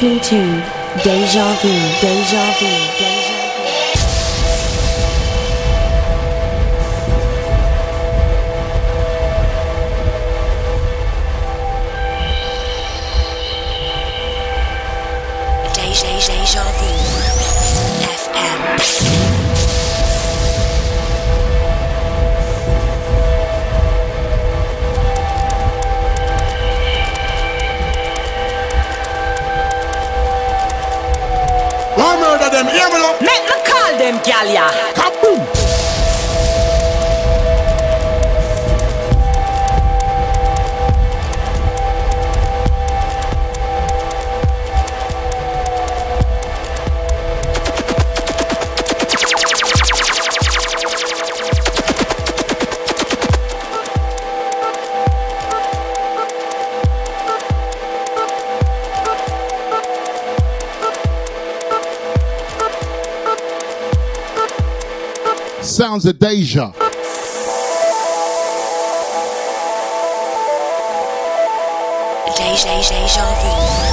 [0.00, 1.68] listening to Deja Vu,
[2.00, 2.66] Deja Vu,
[2.98, 3.17] Deja Vu.
[65.98, 66.72] Sounds of Deja.
[72.36, 73.87] Deja, Deja Vu.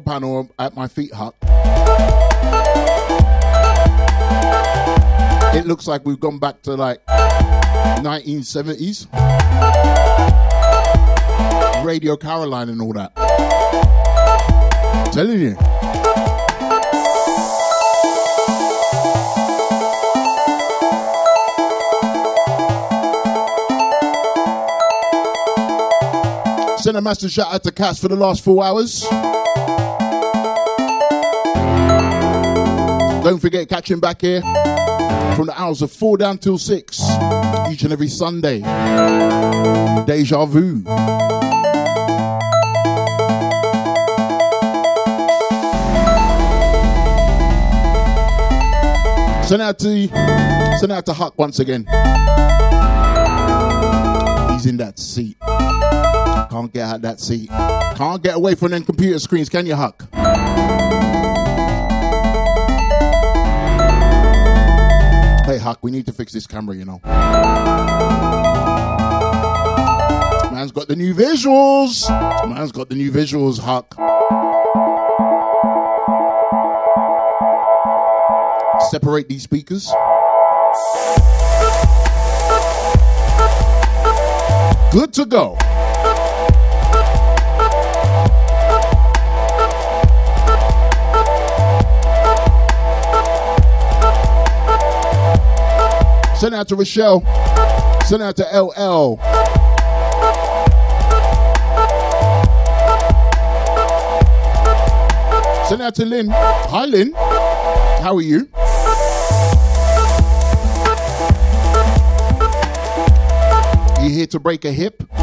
[0.00, 1.34] Panel at my feet, Huck.
[5.54, 9.06] It looks like we've gone back to like 1970s.
[11.84, 13.14] Radio Caroline and all that.
[15.12, 15.56] telling you.
[26.78, 29.04] Send a massive shout out to Cass for the last four hours.
[33.26, 34.40] Don't forget catching back here
[35.34, 37.00] from the hours of four down till six
[37.68, 38.60] each and every Sunday.
[40.06, 40.84] Deja vu.
[49.44, 50.08] Send out to
[50.78, 51.80] send out to Huck once again.
[54.52, 55.36] He's in that seat.
[55.40, 57.48] Can't get out that seat.
[57.50, 60.06] Can't get away from them computer screens, can you, Huck?
[65.66, 67.00] Huck, we need to fix this camera, you know.
[70.52, 72.08] Man's got the new visuals.
[72.48, 73.96] Man's got the new visuals, Huck.
[78.92, 79.92] Separate these speakers.
[84.92, 85.58] Good to go.
[96.38, 97.20] Send out to Rochelle.
[98.04, 99.16] Send out to LL.
[105.66, 106.28] Send out to Lynn.
[106.28, 107.14] Hi, Lynn.
[107.14, 108.48] How are you?
[114.04, 115.02] You here to break a hip?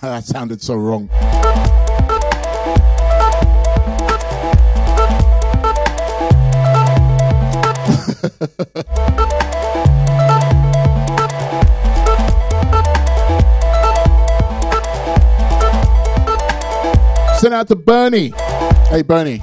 [0.00, 1.10] that sounded so wrong.
[17.40, 18.32] Send out to Bernie.
[18.88, 19.40] Hey, Bernie.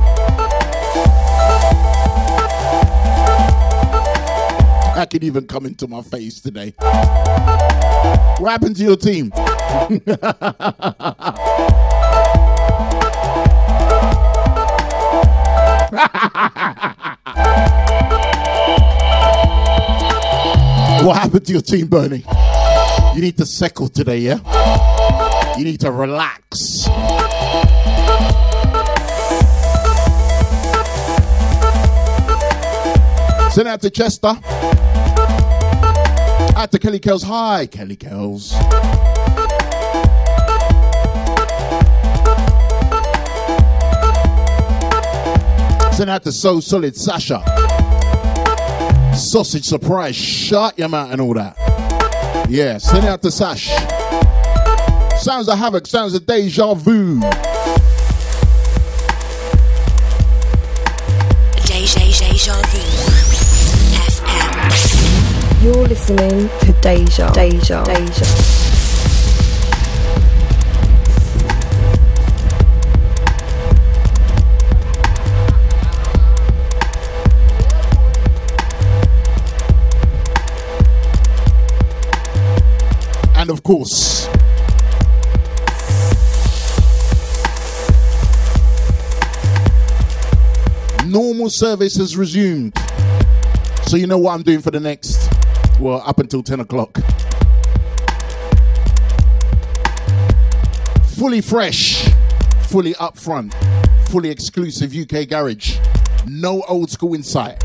[4.95, 6.73] I can even come into my face today.
[8.39, 9.33] What happened to your team?
[21.07, 22.23] what happened to your team, Bernie?
[23.13, 25.57] You need to settle today, yeah?
[25.57, 26.85] You need to relax.
[33.53, 34.33] Send out to Chester.
[36.55, 37.23] Out to Kelly Kells.
[37.23, 38.51] Hi, Kelly Kells.
[45.97, 47.52] Send out to So Solid Sasha.
[49.15, 50.15] Sausage Surprise.
[50.15, 51.55] Shut your mouth and all that.
[52.49, 53.67] Yeah, send out to Sash.
[55.21, 55.87] Sounds of Havoc.
[55.87, 57.19] Sounds of Deja Vu.
[61.65, 62.79] Deja, deja vu.
[64.09, 65.63] FM.
[65.63, 68.72] You're listening to Deja, Deja, Deja.
[83.63, 84.27] Course,
[91.05, 92.77] normal service has resumed.
[93.85, 95.31] So you know what I'm doing for the next,
[95.79, 96.97] well, up until 10 o'clock.
[101.15, 102.09] Fully fresh,
[102.63, 103.53] fully upfront,
[104.09, 105.77] fully exclusive UK garage.
[106.27, 107.63] No old school in sight.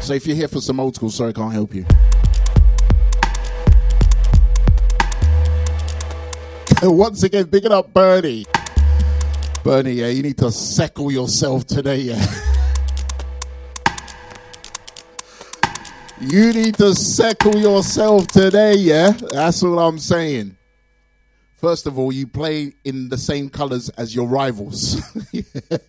[0.00, 1.86] So if you're here for some old school, sorry, can't help you.
[6.82, 8.46] Once again, picking up Bernie.
[9.62, 12.24] Bernie, yeah, you need to settle yourself today, yeah.
[16.22, 19.10] You need to settle yourself today, yeah?
[19.10, 20.56] That's all I'm saying.
[21.52, 25.02] First of all, you play in the same colors as your rivals.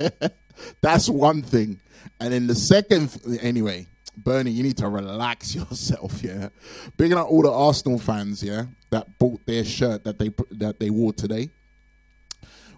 [0.81, 1.79] That's one thing.
[2.19, 3.87] And then the second, anyway,
[4.17, 6.49] Bernie, you need to relax yourself, yeah.
[6.97, 10.89] Bigging up all the Arsenal fans, yeah, that bought their shirt that they that they
[10.89, 11.49] wore today,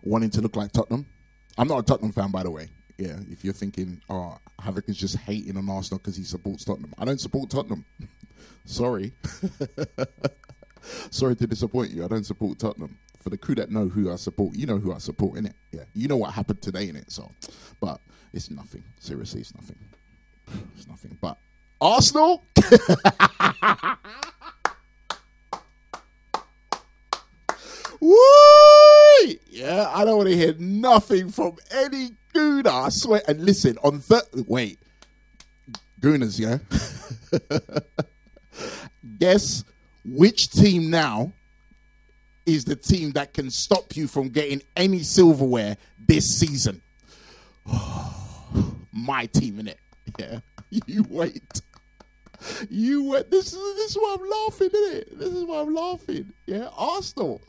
[0.04, 1.06] wanting to look like Tottenham.
[1.58, 2.70] I'm not a Tottenham fan, by the way.
[2.98, 6.94] Yeah, if you're thinking, oh, Havoc is just hating on Arsenal because he supports Tottenham.
[6.98, 7.86] I don't support Tottenham.
[8.66, 9.12] Sorry.
[11.10, 12.06] Sorry to disappoint you.
[12.06, 12.98] I don't support Tottenham.
[13.20, 15.56] For the crew that know who I support, you know who I support, in it.
[15.72, 17.10] Yeah, you know what happened today in it.
[17.10, 17.32] So,
[17.80, 18.02] but
[18.34, 18.84] it's nothing.
[19.00, 19.78] Seriously, it's nothing.
[20.76, 21.18] It's nothing.
[21.22, 21.38] But
[21.80, 22.44] Arsenal.
[28.00, 28.16] Woo!
[29.50, 32.86] Yeah, I don't want to hear nothing from any gooner.
[32.86, 33.22] I swear.
[33.28, 34.78] And listen, on third, wait,
[36.02, 36.58] gooners, yeah.
[39.20, 39.64] Guess
[40.06, 41.32] which team now
[42.46, 46.82] is the team that can stop you from getting any silverware this season?
[48.92, 49.80] My team in it.
[50.20, 50.40] Yeah,
[50.70, 51.62] you wait.
[52.70, 53.32] You wait.
[53.32, 55.20] This is this is why I'm laughing, isn't it?
[55.20, 56.34] This is why I'm laughing.
[56.46, 57.42] Yeah, Arsenal.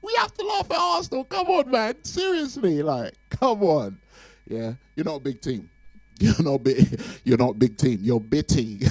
[0.00, 1.24] We have to laugh at Arsenal.
[1.24, 2.04] Come on, man.
[2.04, 3.98] Seriously, like, come on.
[4.46, 5.70] Yeah, you're not a big team.
[6.20, 7.00] You're not big.
[7.22, 8.00] You're not big team.
[8.02, 8.80] You're bitty.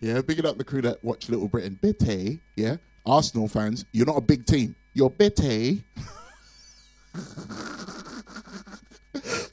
[0.00, 1.78] yeah, picking up the crew that watch Little Britain.
[1.82, 2.40] Bitty.
[2.56, 3.84] Yeah, Arsenal fans.
[3.92, 4.74] You're not a big team.
[4.94, 5.84] You're bitty.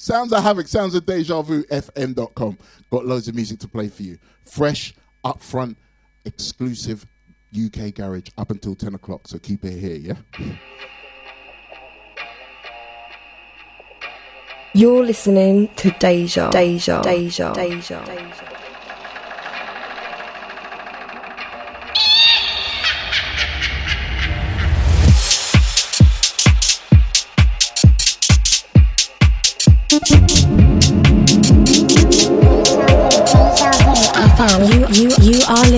[0.10, 2.58] Sounds of Havoc, sounds of Deja Vu, FM.com.
[2.90, 4.18] Got loads of music to play for you.
[4.44, 5.76] Fresh, upfront,
[6.26, 7.06] exclusive
[7.54, 9.28] UK garage up until 10 o'clock.
[9.28, 10.56] So keep it here, yeah?
[14.74, 18.59] You're listening to Deja, Deja, Deja, Deja, Deja.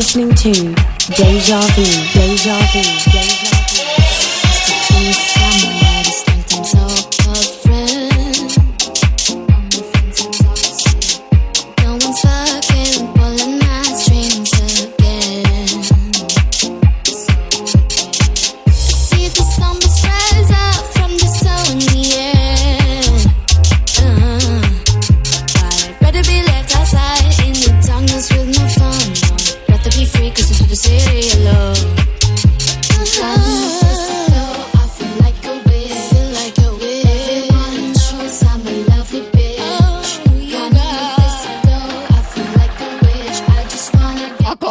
[0.01, 0.51] Listening to
[1.13, 1.83] Deja Vu.
[2.11, 3.11] Deja Vu.
[3.11, 3.50] Deja Vu.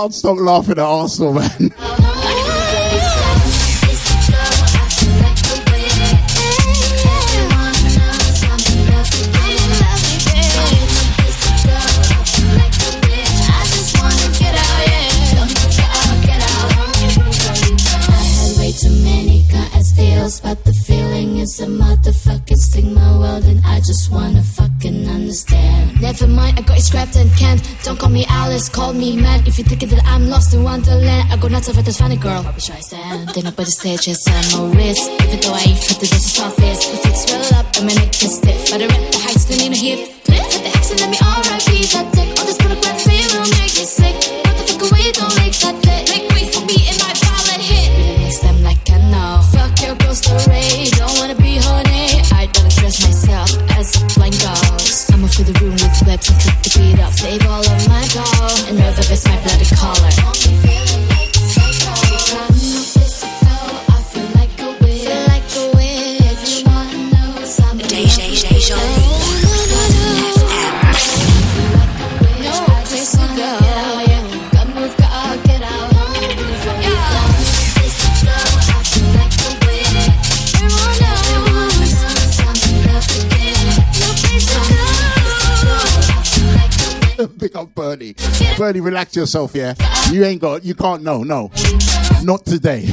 [0.00, 1.74] can't stop laughing at Arsenal, man.
[29.50, 32.44] If you think that I'm lost in Wonderland, I go nuts over this funny girl.
[32.44, 33.30] Why should I stand?
[33.30, 35.10] Then up on the stage and sign my wrist.
[35.10, 38.10] Even though I ain't fit to this office, if feet swell up, and my neck
[38.22, 38.70] is stiff.
[38.70, 40.19] But I rent the heights, don't need hip.
[88.60, 89.72] Bernie, relax yourself, yeah?
[90.10, 91.50] You ain't got, you can't know, no.
[92.22, 92.92] Not today.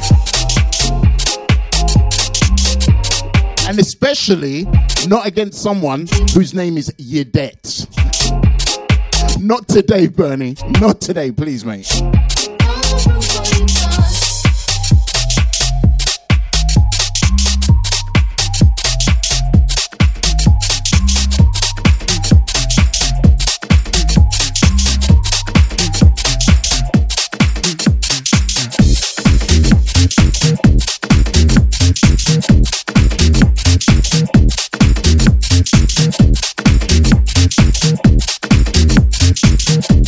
[3.68, 4.64] And especially
[5.08, 7.86] not against someone whose name is Yedet.
[9.44, 10.56] Not today, Bernie.
[10.80, 12.02] Not today, please, mate.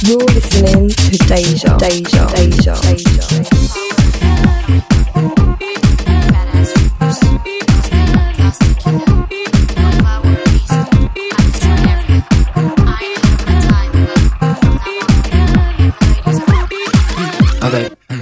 [0.10, 3.30] You're listening to Deja, Deja, Deja, Deja.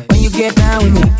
[0.10, 1.17] When you get down with me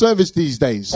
[0.00, 0.92] service these days.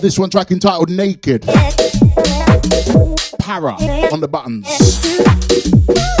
[0.00, 1.42] This one track entitled Naked.
[3.40, 3.72] Para
[4.12, 6.13] on the buttons.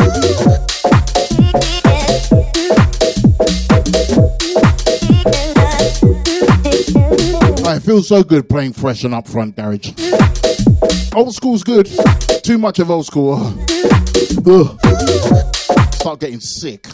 [7.94, 9.92] Feels so good playing fresh and upfront garage.
[11.14, 11.88] Old school's good.
[12.42, 13.34] Too much of old school.
[14.44, 14.80] Ugh.
[15.94, 16.88] Start getting sick.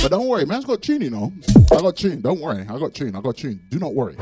[0.00, 1.32] But don't worry, man's got tune, you know.
[1.72, 2.20] I got tune.
[2.20, 2.64] Don't worry.
[2.68, 3.16] I got tune.
[3.16, 3.60] I got tune.
[3.68, 4.14] Do not worry.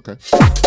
[0.00, 0.59] Okay.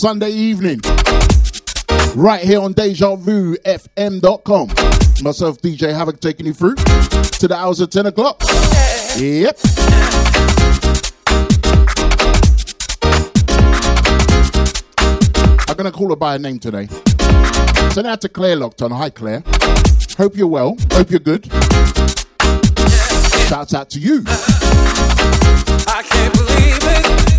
[0.00, 0.80] Sunday evening.
[2.16, 4.68] Right here on DejaVuFM.com.
[5.22, 8.42] Myself, DJ Havoc, taking you through to the hours of 10 o'clock.
[9.18, 9.58] Yep.
[15.68, 16.86] I'm going to call her by her name today.
[17.92, 18.96] Send out to Claire Lockton.
[18.96, 19.42] Hi, Claire.
[20.16, 20.78] Hope you're well.
[20.92, 21.44] Hope you're good.
[23.48, 24.24] Shouts out to you.
[25.86, 27.29] I can't believe it.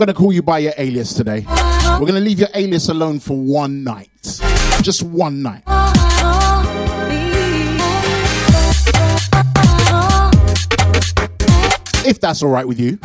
[0.00, 1.44] Going to call you by your alias today.
[1.46, 4.08] We're going to leave your alias alone for one night.
[4.80, 5.62] Just one night.
[12.06, 12.98] If that's all right with you.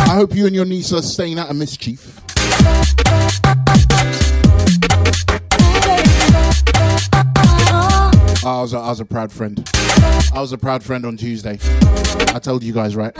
[0.00, 2.17] I hope you and your niece are staying out of mischief.
[8.88, 9.70] I was, a, proud friend.
[10.34, 11.58] I was a proud friend on Tuesday.
[12.34, 13.14] I told you guys, right?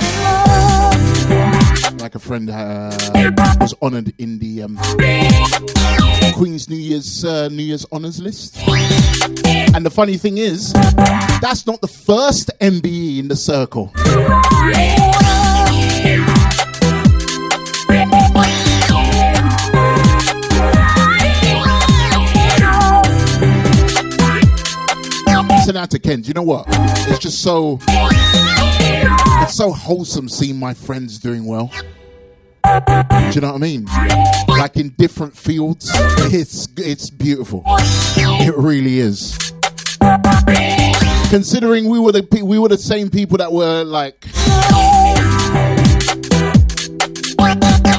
[2.00, 2.96] Like a friend uh,
[3.61, 4.78] was honoured in the um,
[6.33, 8.57] Queen's New Year's uh, New Year's honours list.
[9.74, 13.92] And the funny thing is, that's not the first MBE in the circle.
[25.68, 26.22] Send out to Ken.
[26.22, 26.64] Do you know what?
[27.11, 27.78] It's just so
[29.42, 31.70] it's so wholesome seeing my friends doing well.
[31.74, 33.85] Do you know what I mean?
[34.48, 35.90] Like in different fields,
[36.33, 37.64] it's it's beautiful.
[37.66, 39.37] It really is.
[41.28, 44.22] Considering we were the we were the same people that were like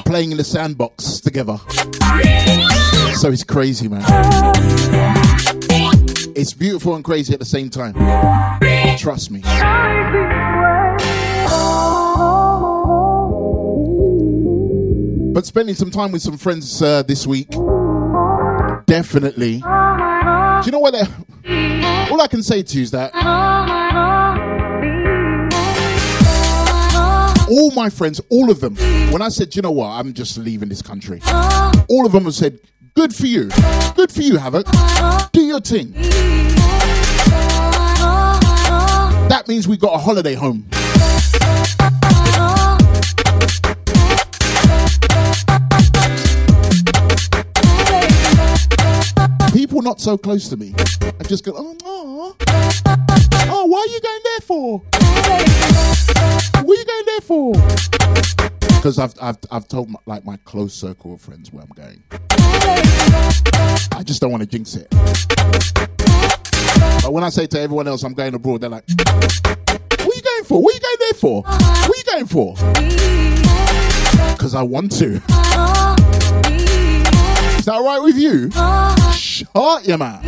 [0.06, 1.60] playing in the sandbox together.
[3.14, 5.29] So it's crazy, man.
[6.36, 7.94] It's beautiful and crazy at the same time.
[8.98, 9.42] Trust me.
[15.34, 17.50] But spending some time with some friends uh, this week,
[18.88, 19.60] definitely.
[19.60, 20.96] Do you know what?
[22.12, 23.12] All I can say to you is that
[27.50, 28.76] all my friends, all of them,
[29.12, 31.22] when I said, "Do you know what, I'm just leaving this country,
[31.90, 32.60] all of them have said,
[33.00, 33.50] good for you.
[33.96, 34.68] Good for you, Havoc.
[35.32, 35.94] Do your thing.
[39.30, 40.66] That means we got a holiday home.
[49.54, 52.36] People not so close to me I just go, oh, oh,
[53.48, 54.80] oh, why are you going there for?
[56.66, 58.59] What are you going there for?
[58.80, 62.02] Because I've, I've, I've told my, like my close circle of friends where I'm going.
[63.92, 64.88] I just don't want to jinx it.
[67.02, 70.22] But when I say to everyone else I'm going abroad, they're like, what are you
[70.22, 70.64] going for?
[70.64, 71.42] What are you going there for?
[71.42, 72.56] What are you going for?
[74.32, 75.16] Because I want to.
[77.58, 78.50] Is that right with you?
[79.12, 80.24] Shut your mouth.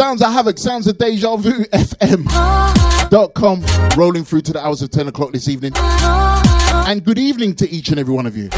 [0.00, 3.62] Sounds of Havoc, sounds of Deja Vu FM.com.
[3.98, 5.72] Rolling through to the hours of 10 o'clock this evening.
[5.76, 8.48] And good evening to each and every one of you.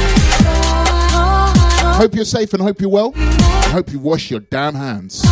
[1.97, 3.13] Hope you're safe and hope you're well.
[3.17, 5.25] I hope you wash your damn hands.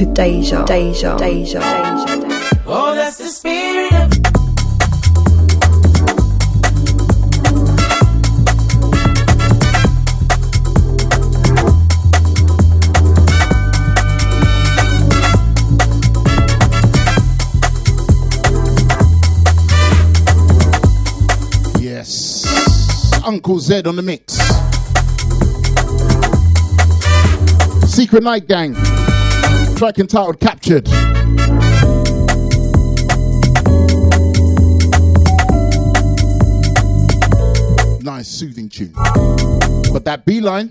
[0.00, 2.62] To Deja, Deja, Deja, Deja.
[2.66, 4.10] Oh, that's the spirit of
[21.78, 23.22] Yes.
[23.22, 24.38] Uncle Z on the mix.
[27.92, 28.89] Secret Night Gang.
[29.80, 30.86] Track entitled Captured.
[38.04, 38.92] Nice soothing tune.
[39.90, 40.70] But that beeline,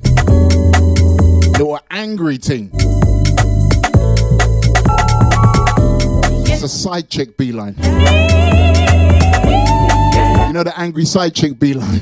[1.54, 2.69] little angry thing.
[6.45, 7.74] It's a side chick beeline.
[7.80, 7.89] You
[10.54, 12.02] know the angry side chick beeline.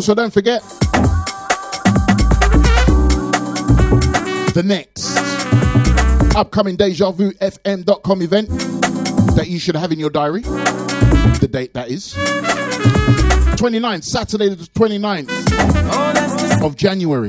[0.00, 0.62] Also, don't forget
[4.54, 5.14] the next
[6.34, 8.48] upcoming Deja Vu FM.com event
[9.36, 10.40] that you should have in your diary.
[10.40, 15.26] The date that is 29th, Saturday, the 29th
[15.92, 17.28] Oh of January.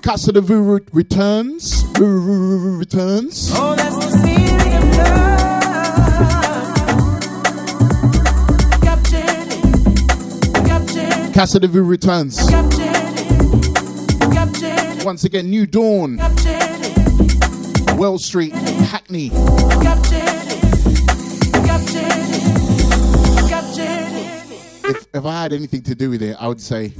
[0.00, 1.84] Casa de Vu re- returns.
[1.98, 3.50] Returns.
[11.32, 12.36] De Vu returns.
[12.50, 16.18] Captured it Captured it Once again, New Dawn,
[17.96, 19.30] Wells Street, Hackney.
[24.84, 26.92] If, if I had anything to do with it, I would say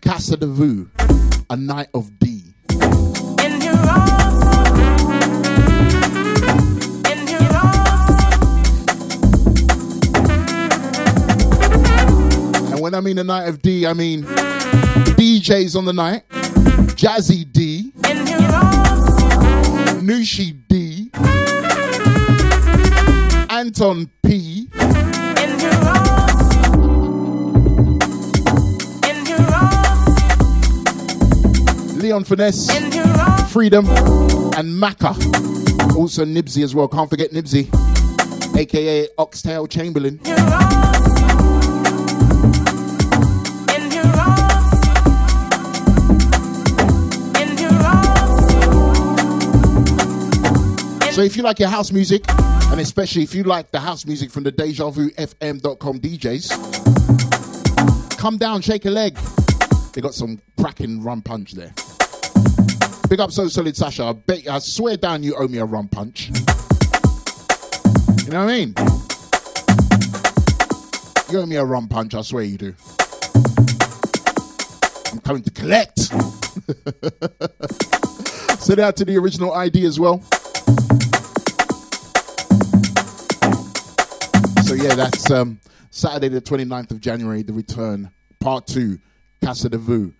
[0.00, 0.88] Casa de Vu,
[1.50, 2.54] a night of D.
[12.92, 17.90] when I mean a night of D, I mean DJs on the night, Jazzy D.
[20.02, 21.10] Nushi D,
[23.48, 24.68] Anton P.
[31.96, 32.70] Leon Finesse.
[33.50, 33.86] Freedom,
[34.58, 35.14] and Maka.
[35.96, 36.88] Also Nibsy as well.
[36.88, 37.68] Can't forget Nibsy,
[38.58, 40.20] aka Oxtail Chamberlain.
[51.12, 54.30] So if you like your house music, and especially if you like the house music
[54.30, 56.48] from the Deja Vu FM.com DJs,
[58.18, 59.18] come down, shake a leg.
[59.92, 61.74] They got some cracking rum punch there.
[63.10, 64.04] Big up So Solid Sasha.
[64.04, 66.28] I bet I swear down you owe me a rum punch.
[68.24, 68.74] You know what I mean?
[71.30, 72.74] You owe me a rum punch, I swear you do.
[75.12, 75.98] I'm coming to collect.
[78.62, 80.22] Send out to the original ID as well.
[84.72, 88.98] So yeah, that's um, Saturday the 29th of January, the return, part two,
[89.44, 90.14] Casa de Vu,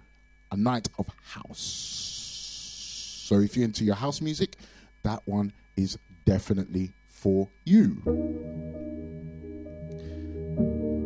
[0.51, 3.23] a night of house.
[3.27, 4.57] So if you're into your house music,
[5.05, 7.95] that one is definitely for you.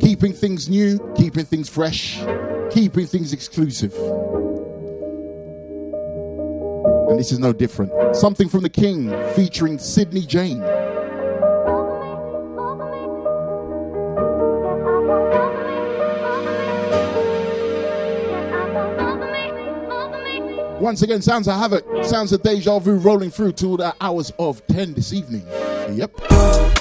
[0.01, 2.19] Keeping things new, keeping things fresh,
[2.69, 3.93] keeping things exclusive.
[7.07, 8.13] And this is no different.
[8.13, 10.61] Something from the King featuring Sydney Jane.
[20.87, 24.65] Once again, sounds of havoc, sounds of deja vu rolling through to the hours of
[24.67, 25.45] 10 this evening.
[25.91, 26.76] Yep.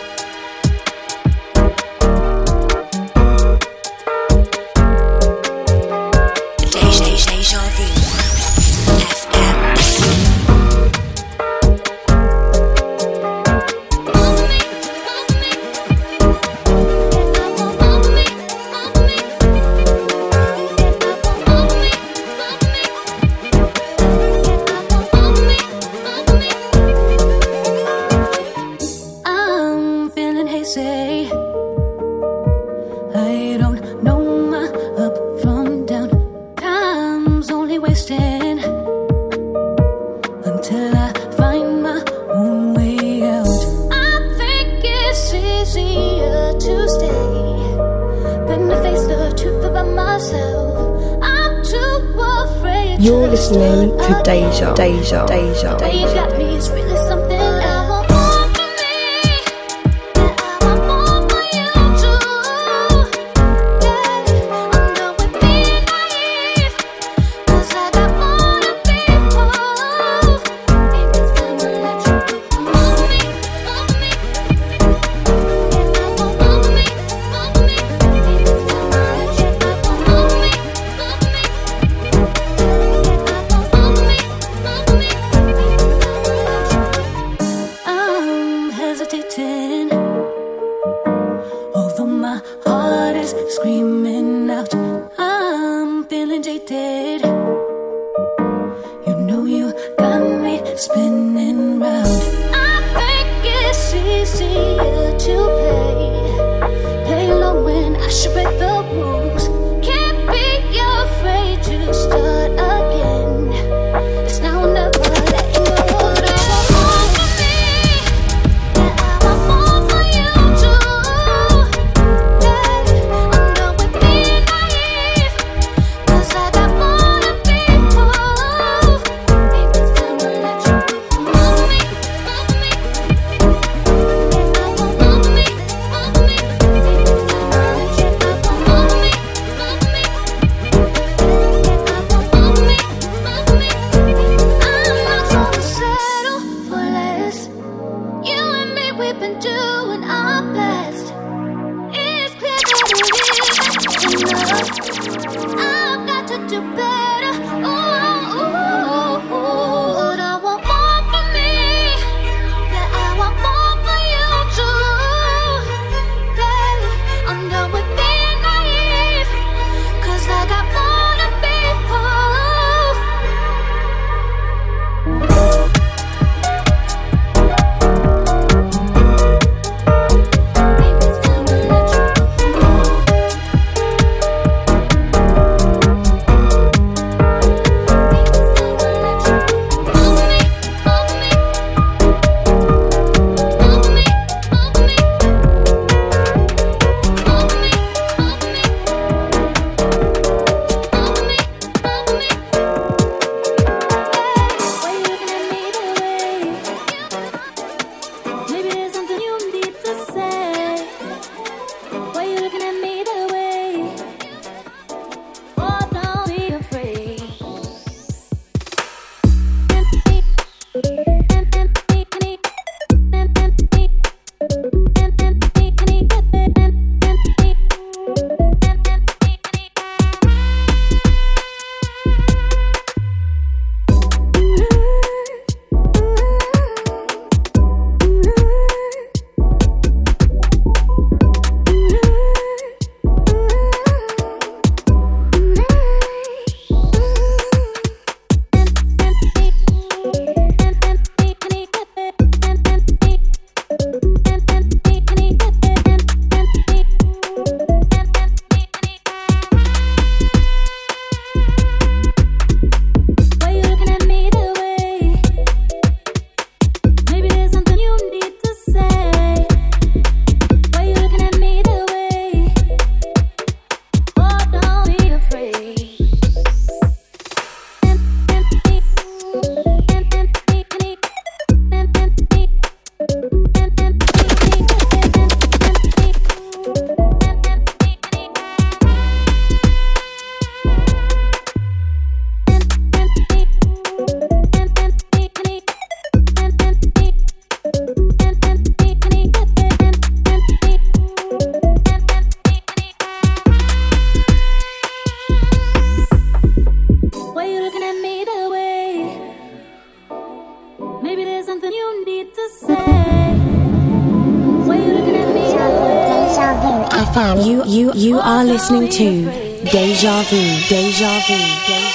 [318.56, 320.40] Listening to Deja Vu.
[320.70, 321.36] Deja Vu.
[321.66, 321.85] Deja Vu.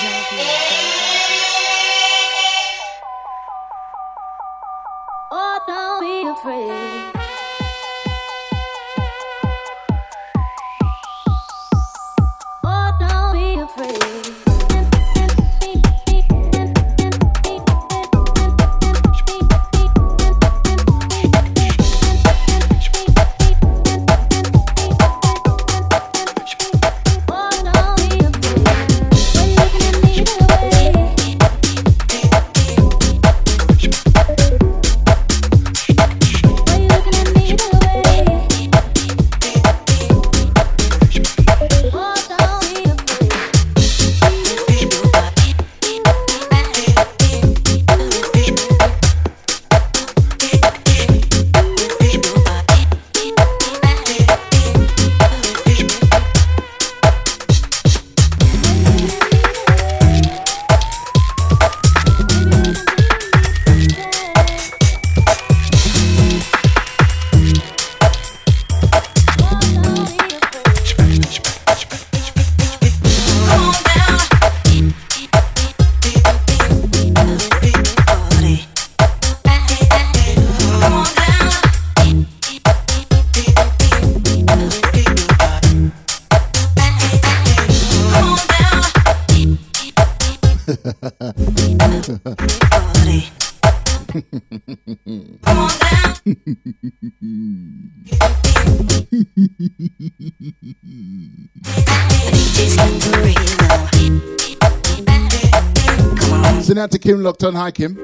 [107.02, 107.56] Kim Lockton.
[107.56, 108.00] Hi, Kim.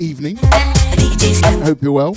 [0.00, 0.36] Evening.
[0.42, 2.14] I hope you're well.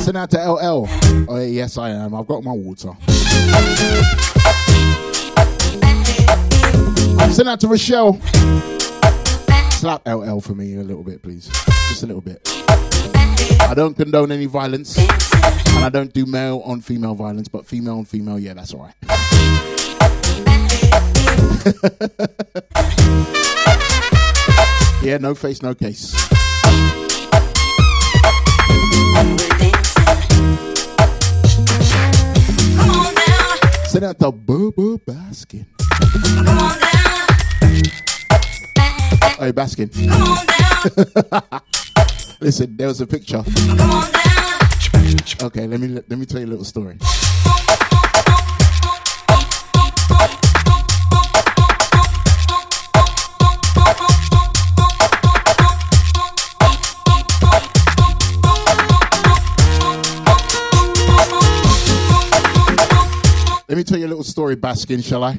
[0.00, 0.88] Send out to LL.
[1.28, 2.14] Oh, yes, I am.
[2.14, 2.92] I've got my water.
[7.32, 8.18] Send out to Rochelle.
[9.72, 11.48] Slap LL for me a little bit, please.
[11.88, 12.40] Just a little bit.
[13.60, 17.98] I don't condone any violence, and I don't do male on female violence, but female
[17.98, 19.11] on female, yeah, that's all right.
[25.02, 26.10] yeah, no face, no case.
[33.86, 35.66] Send out the Bubba Baskin.
[39.38, 39.88] Hey, Baskin.
[42.40, 43.44] Listen, there was a picture.
[45.44, 46.98] Okay, let me let me tell you a little story.
[63.72, 65.38] Let me tell you a little story, Baskin, shall I?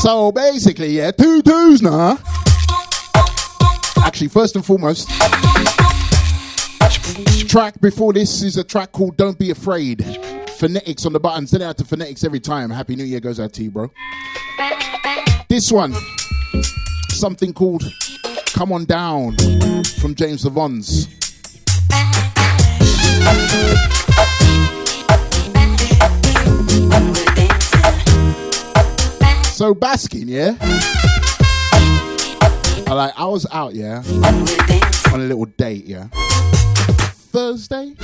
[0.00, 2.18] So basically, yeah, two twos now.
[4.04, 5.08] Actually, first and foremost,
[7.48, 10.00] track before this is a track called Don't Be Afraid.
[10.00, 11.46] Phonetix on the button.
[11.46, 12.68] Send out to Phonetix every time.
[12.68, 13.88] Happy New Year goes out to you, bro.
[15.48, 15.94] This one,
[17.10, 17.84] something called
[18.46, 19.36] Come On Down
[20.00, 21.06] from James Savons.
[29.52, 30.56] So Baskin, yeah.
[32.88, 34.02] I like I was out, yeah,
[35.12, 36.08] on a little date, yeah.
[37.30, 37.94] Thursday.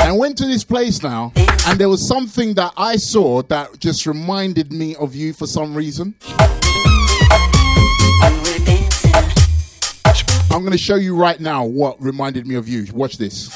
[0.00, 1.32] And went to this place now,
[1.66, 5.74] and there was something that I saw that just reminded me of you for some
[5.74, 6.14] reason.
[10.50, 12.86] I'm going to show you right now what reminded me of you.
[12.94, 13.54] Watch this.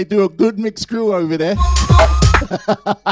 [0.00, 1.56] They do a good mixed crew over there.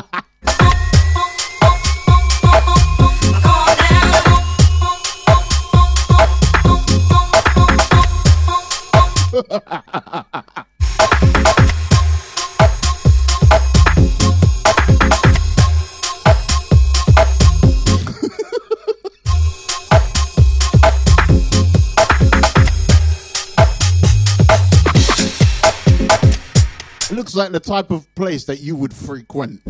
[27.49, 29.65] like the type of place that you would frequent,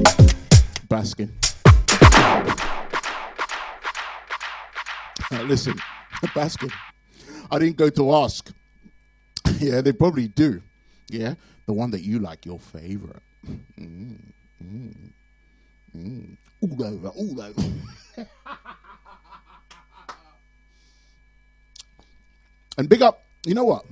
[0.89, 1.31] Baskin.
[5.31, 5.75] Now, listen,
[6.35, 6.73] Baskin,
[7.53, 8.53] I didn't go to ask.
[9.61, 10.61] yeah, they probably do.
[11.09, 11.35] Yeah,
[11.67, 13.23] the one that you like, your favorite.
[13.47, 14.19] Mm,
[14.65, 15.13] mm,
[15.97, 16.37] mm.
[16.61, 17.63] All over, all over.
[22.79, 23.85] and big up, you know what?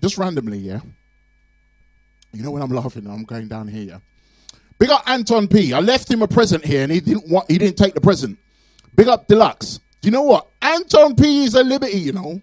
[0.00, 0.80] Just randomly, yeah.
[2.32, 4.00] You know when I'm laughing, I'm going down here.
[4.78, 5.72] Big up Anton P.
[5.72, 7.50] I left him a present here, and he didn't want.
[7.50, 8.38] He didn't take the present.
[8.96, 9.78] Big up Deluxe.
[10.00, 10.48] Do you know what?
[10.60, 11.44] Anton P.
[11.44, 11.98] is a liberty.
[11.98, 12.40] You know,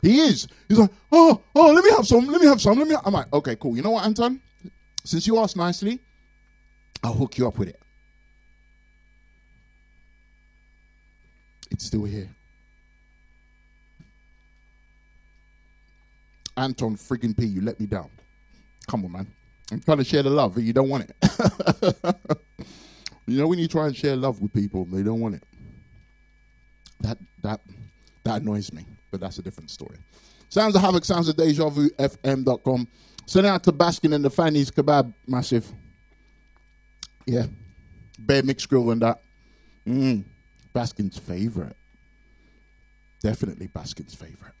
[0.00, 0.48] he is.
[0.68, 2.26] He's like, oh, oh, let me have some.
[2.26, 2.78] Let me have some.
[2.78, 2.94] Let me.
[3.04, 3.76] I'm like, okay, cool.
[3.76, 4.40] You know what, Anton?
[5.04, 6.00] Since you asked nicely,
[7.02, 7.80] I'll hook you up with it.
[11.70, 12.30] It's still here.
[16.56, 18.10] Anton friggin' P, you let me down.
[18.86, 19.26] Come on, man.
[19.72, 22.16] I'm trying to share the love, but you don't want it.
[23.26, 25.42] you know when you try and share love with people, they don't want it.
[27.00, 27.60] That that
[28.24, 29.96] that annoys me, but that's a different story.
[30.48, 32.86] Sounds of Havoc, sounds of Deja Vu, FM.com.
[33.26, 35.66] Send out to Baskin and the Fanny's Kebab, massive.
[37.26, 37.46] Yeah.
[38.18, 39.20] Bear mixed grill and that.
[39.86, 40.24] Mm.
[40.74, 41.76] Baskin's favorite.
[43.20, 44.54] Definitely Baskin's favorite.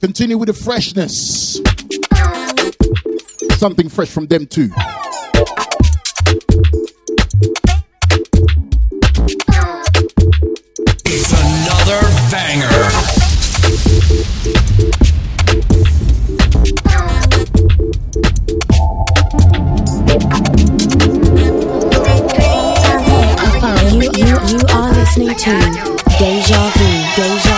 [0.00, 1.60] Continue with the freshness.
[3.58, 4.70] Something fresh from Dem 2.
[11.04, 13.12] It's another banger.
[23.92, 25.50] You, you, you are listening to
[26.18, 27.51] Deja Vu, Deja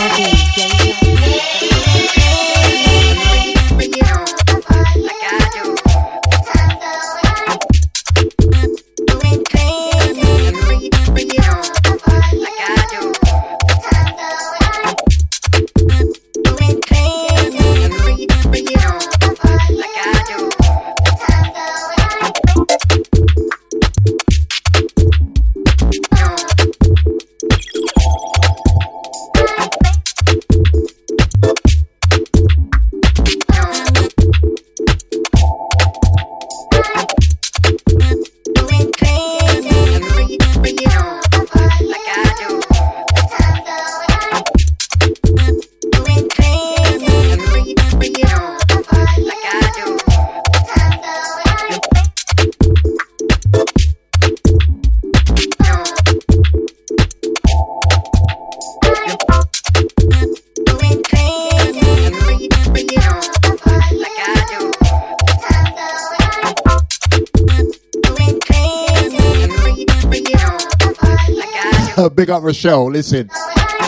[72.45, 72.91] Rochelle.
[72.91, 73.31] Listen,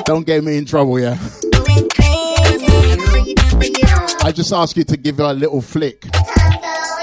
[0.04, 1.18] don't get me in trouble, yeah.
[4.22, 6.04] I just ask you to give her a little flick.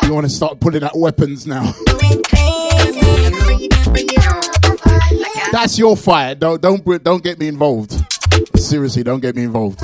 [0.04, 1.74] You want to start pulling out weapons now?
[5.51, 6.39] That's your fight.
[6.39, 7.93] Don't don't don't get me involved.
[8.56, 9.82] Seriously, don't get me involved.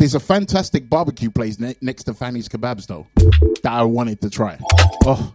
[0.00, 3.06] There's a fantastic barbecue place ne- next to Fanny's Kebabs though
[3.62, 4.58] that I wanted to try.
[5.04, 5.34] Oh.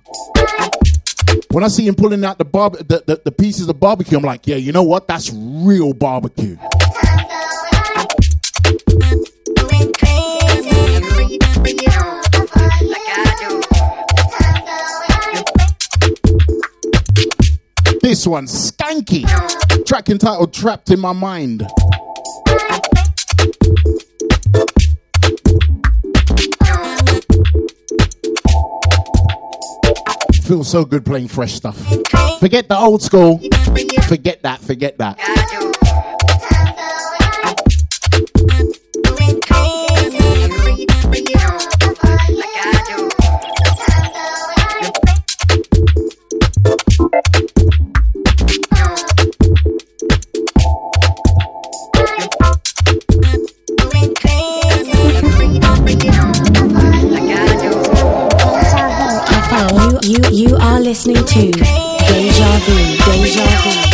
[1.51, 4.24] When I see him pulling out the, barb- the, the the pieces of barbecue, I'm
[4.24, 5.07] like, yeah, you know what?
[5.07, 6.57] That's real barbecue.
[18.01, 19.26] This one, Skanky.
[19.86, 21.68] Track entitled Trapped in My Mind.
[30.46, 31.76] Feels so good playing fresh stuff.
[32.39, 33.39] Forget the old school.
[34.08, 35.74] Forget that, forget that.
[60.86, 62.75] Listening to Deja Vu,
[63.11, 63.84] Deja Vu,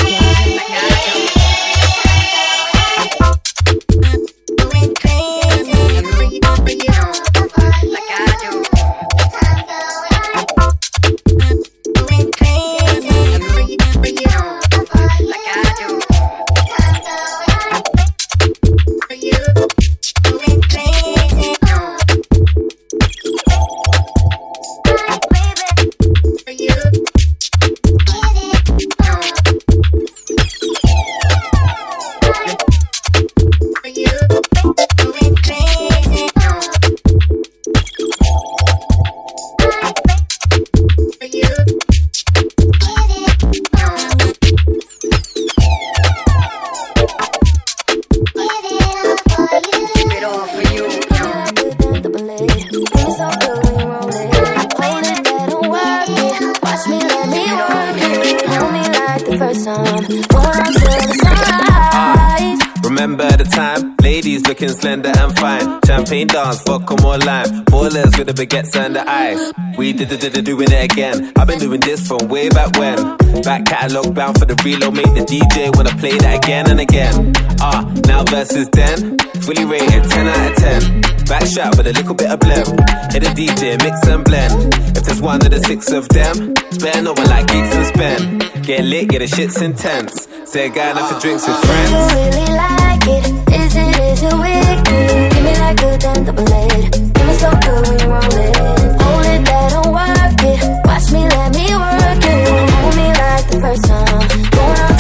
[66.12, 67.64] Champagne dance, vodka more lime.
[67.72, 69.54] Ballers with the baguettes and the ice.
[69.78, 71.32] We did did it, doing it again.
[71.38, 72.98] I've been doing this from way back when.
[73.44, 74.94] Back catalog bound for the reload.
[74.94, 77.32] Make the DJ wanna play that again and again.
[77.62, 79.18] Ah, now versus then.
[79.40, 81.02] Fully rated, 10 out of 10.
[81.32, 82.68] Back shot with a little bit of blem.
[83.14, 84.76] Hit the DJ, mix and blend.
[84.98, 88.61] If there's one of the six of them, spare no one like gigs and spend.
[88.72, 90.30] Get lit, yeah, the shit's intense.
[90.46, 92.14] Say going out for drinks with Do you friends.
[92.16, 93.26] really like it?
[93.52, 95.34] Is it, is it wicked?
[95.34, 96.92] Give me that good, then double it.
[97.14, 98.56] Give me so good when you roll it.
[99.04, 100.88] Hold it, that don't work it.
[100.88, 102.48] Watch me, let me work it.
[102.80, 104.24] Hold me like the first time.
[104.56, 104.91] Going on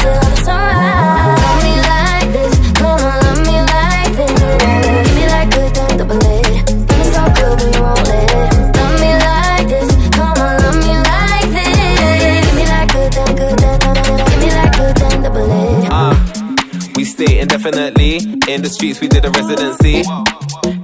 [17.61, 18.17] stay indefinitely.
[18.53, 20.03] In the streets, we did a residency.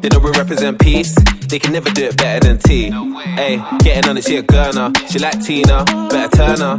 [0.02, 1.14] They know we represent peace.
[1.48, 2.92] They can never do it better than T.
[3.36, 4.92] Hey, getting on it, she a gurner.
[5.10, 6.78] She like Tina, better turn her.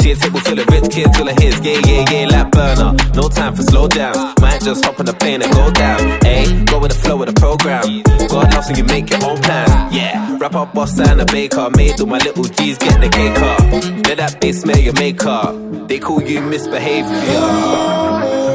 [0.00, 1.58] See a table full of rich kids, full of his.
[1.60, 2.94] Yeah, yeah, yeah, like burner.
[3.14, 4.34] No time for slow down.
[4.40, 6.20] Might just hop on the plane and go down.
[6.22, 8.02] Hey, go with the flow of the program.
[8.28, 9.94] God loves when you make your own plans.
[9.94, 11.68] Yeah, wrap up, boss and a baker.
[11.76, 13.60] Made all my little G's get the cake up.
[14.06, 15.54] Let that bass smell your makeup.
[15.88, 18.47] They call you misbehavior.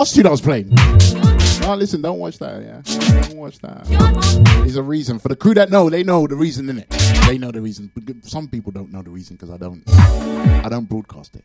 [0.00, 0.70] Last tune I was playing?
[1.60, 2.62] No, listen, don't watch that.
[2.62, 2.80] Yeah,
[3.28, 3.84] don't watch that.
[4.62, 5.90] There's a reason for the crew that know.
[5.90, 6.88] They know the reason in it.
[7.26, 7.92] They know the reason.
[8.22, 9.82] Some people don't know the reason because I don't.
[9.90, 11.44] I don't broadcast it.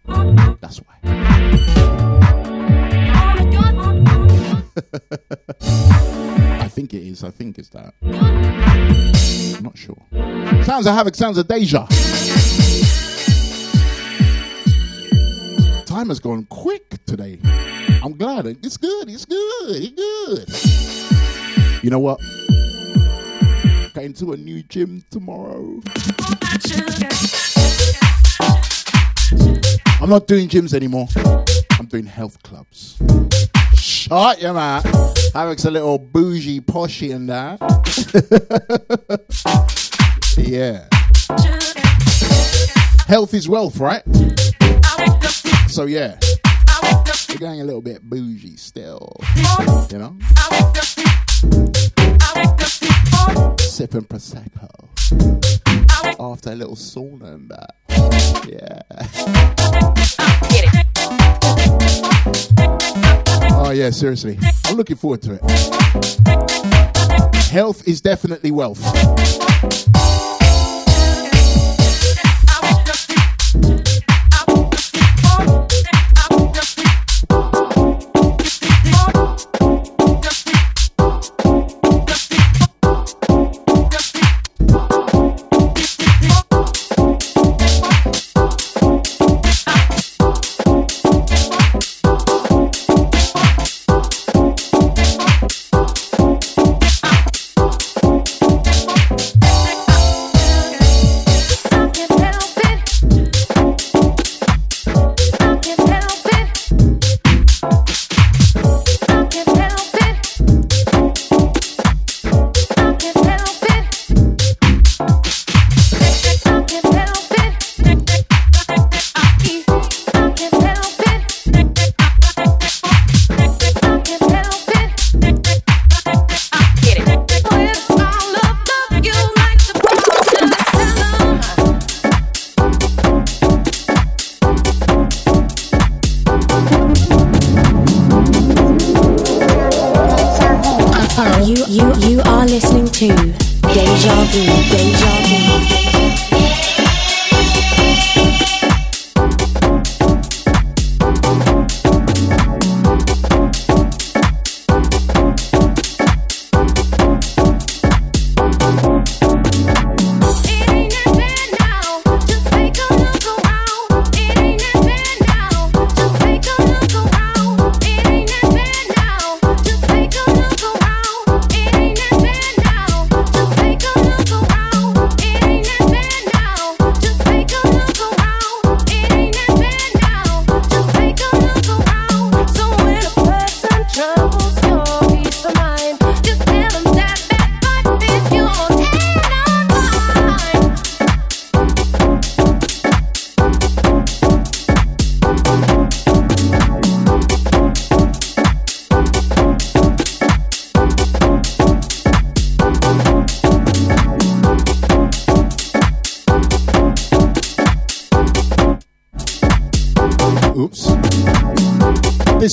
[0.61, 0.95] That's why.
[6.61, 7.25] I think it is.
[7.25, 7.93] I think it's that.
[8.03, 9.97] I'm not sure.
[10.63, 11.15] Sounds of havoc.
[11.15, 11.85] Sounds of deja.
[15.85, 16.45] Time has gone.
[18.45, 18.65] I'm glad.
[18.65, 19.09] It's good.
[19.09, 19.69] It's good.
[19.69, 21.09] It's
[21.73, 21.83] good.
[21.83, 22.19] You know what?
[23.93, 25.81] Going to a new gym tomorrow.
[30.01, 31.07] I'm not doing gyms anymore.
[31.79, 33.01] I'm doing health clubs.
[33.75, 34.85] Shut your mouth.
[35.33, 37.59] Havoc's a little bougie poshy and that.
[40.37, 40.87] yeah.
[43.07, 44.03] Health is wealth, right?
[45.67, 46.19] So yeah.
[47.35, 49.19] We're going a little bit bougie still.
[49.91, 50.17] You know?
[53.57, 54.69] Sipping Prosecco.
[56.17, 57.75] After a little sauna and that.
[58.47, 58.83] Yeah.
[63.51, 64.39] Oh, yeah, seriously.
[64.67, 65.41] I'm looking forward to it.
[67.51, 68.79] Health is definitely wealth.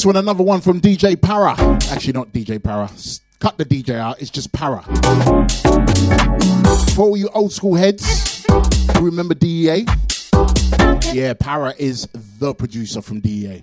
[0.03, 1.55] This one, another one from DJ Para.
[1.93, 2.91] Actually, not DJ Para.
[3.39, 4.21] Cut the DJ out.
[4.21, 4.83] It's just Para.
[6.97, 8.45] For all you old school heads
[8.97, 9.87] who remember DEA,
[11.13, 12.09] yeah, Para is
[12.41, 13.63] the producer from DEA.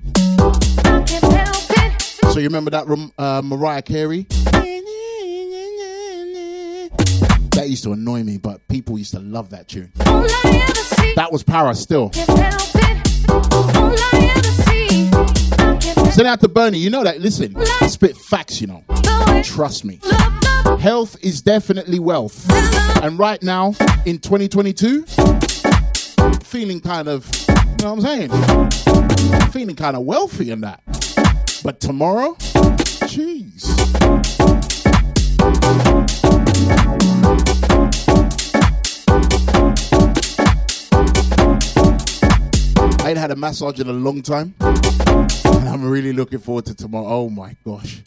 [2.32, 4.26] So you remember that uh, Mariah Carey?
[7.52, 9.92] That used to annoy me, but people used to love that tune.
[11.18, 12.12] That was Para still.
[16.12, 16.80] Send out to Bernie.
[16.80, 17.22] You know that.
[17.22, 17.56] Listen,
[17.88, 18.84] spit facts, you know.
[19.44, 20.00] Trust me.
[20.80, 22.46] Health is definitely wealth.
[23.02, 25.06] And right now, in 2022,
[26.44, 27.56] feeling kind of, you
[27.86, 29.52] know what I'm saying?
[29.52, 30.82] Feeling kind of wealthy in that.
[31.64, 32.36] But tomorrow,
[33.06, 33.70] jeez.
[43.02, 44.54] I ain't had a massage in a long time.
[45.80, 47.08] I'm really looking forward to tomorrow.
[47.08, 48.02] Oh my gosh.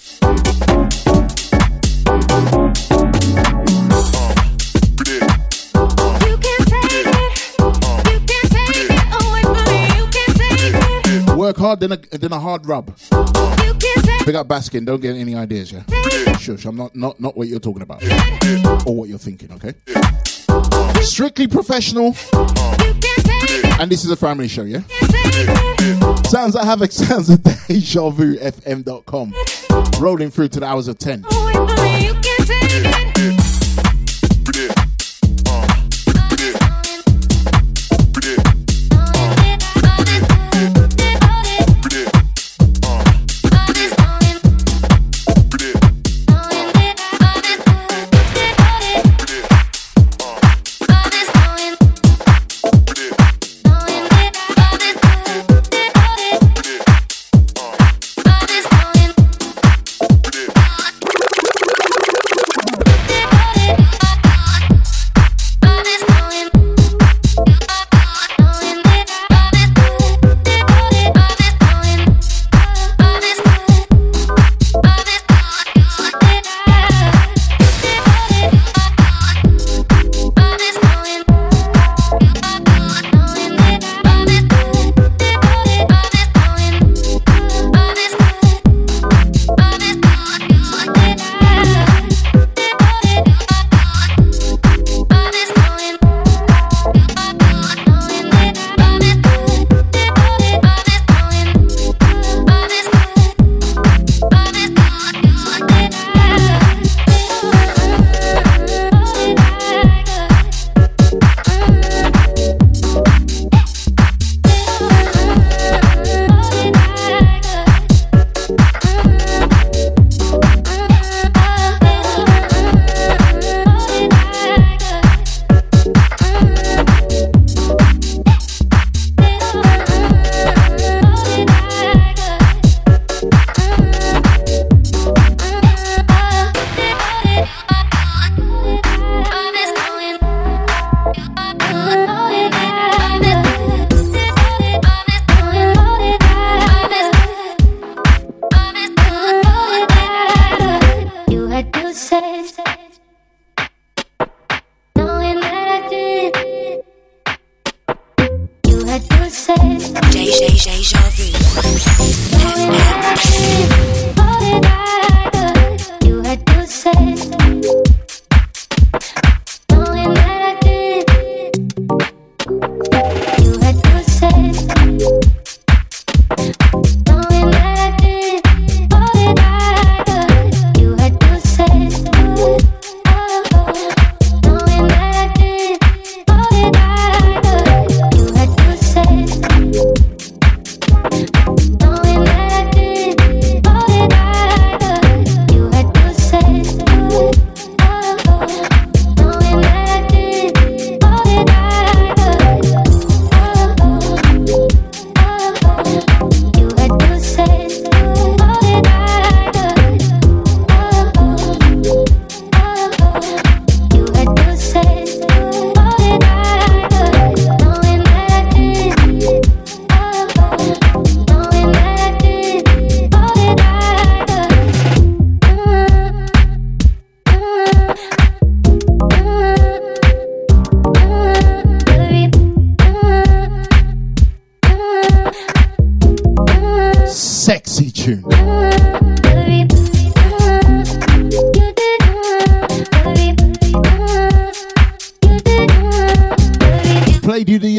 [11.35, 12.95] Work hard, then a, then a hard rub.
[12.99, 14.85] Pick up Baskin.
[14.85, 15.85] Don't get any ideas, yeah?
[16.37, 18.03] Shush, I'm not, not, not what you're talking about.
[18.87, 19.73] Or what you're thinking, okay?
[21.01, 22.14] Strictly professional.
[23.83, 24.83] And this is a family show, yeah?
[26.22, 29.35] Sounds like Havoc sounds at DejaVuFM.com.
[30.01, 31.24] Rolling through to the hours of 10.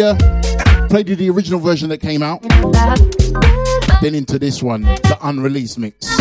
[0.04, 0.26] Played you
[0.76, 2.42] the played you the original version that came out.
[4.02, 6.10] Then into this one, the unreleased mix.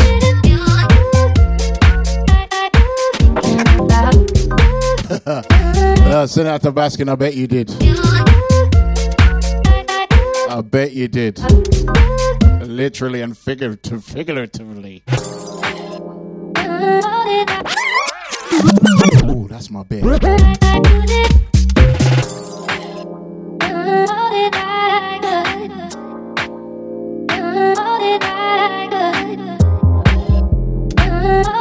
[5.27, 7.11] uh, send out to Baskin.
[7.11, 7.73] I bet you did.
[10.49, 11.41] I bet you did.
[12.65, 15.03] Literally and figurative, figuratively.
[19.25, 20.05] Oh, that's my bed.
[23.93, 25.73] All that I could.
[27.79, 28.89] All that I
[31.47, 31.52] could.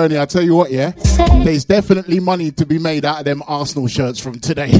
[0.00, 0.92] Bernie, I tell you what, yeah,
[1.44, 4.70] there's definitely money to be made out of them Arsenal shirts from today.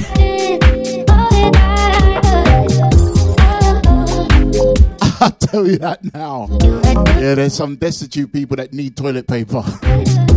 [5.20, 6.48] I tell you that now.
[7.20, 9.62] Yeah, there's some destitute people that need toilet paper.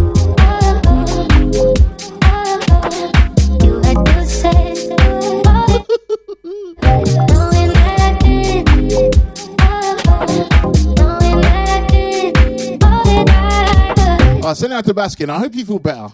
[14.54, 15.32] Uh, send it out to Baskin.
[15.32, 16.10] I hope you feel better.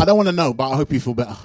[0.00, 1.36] I don't want to know, but I hope you feel better.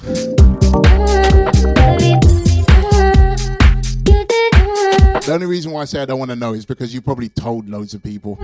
[5.20, 7.30] The only reason why I say I don't want to know is because you probably
[7.30, 8.38] told loads of people.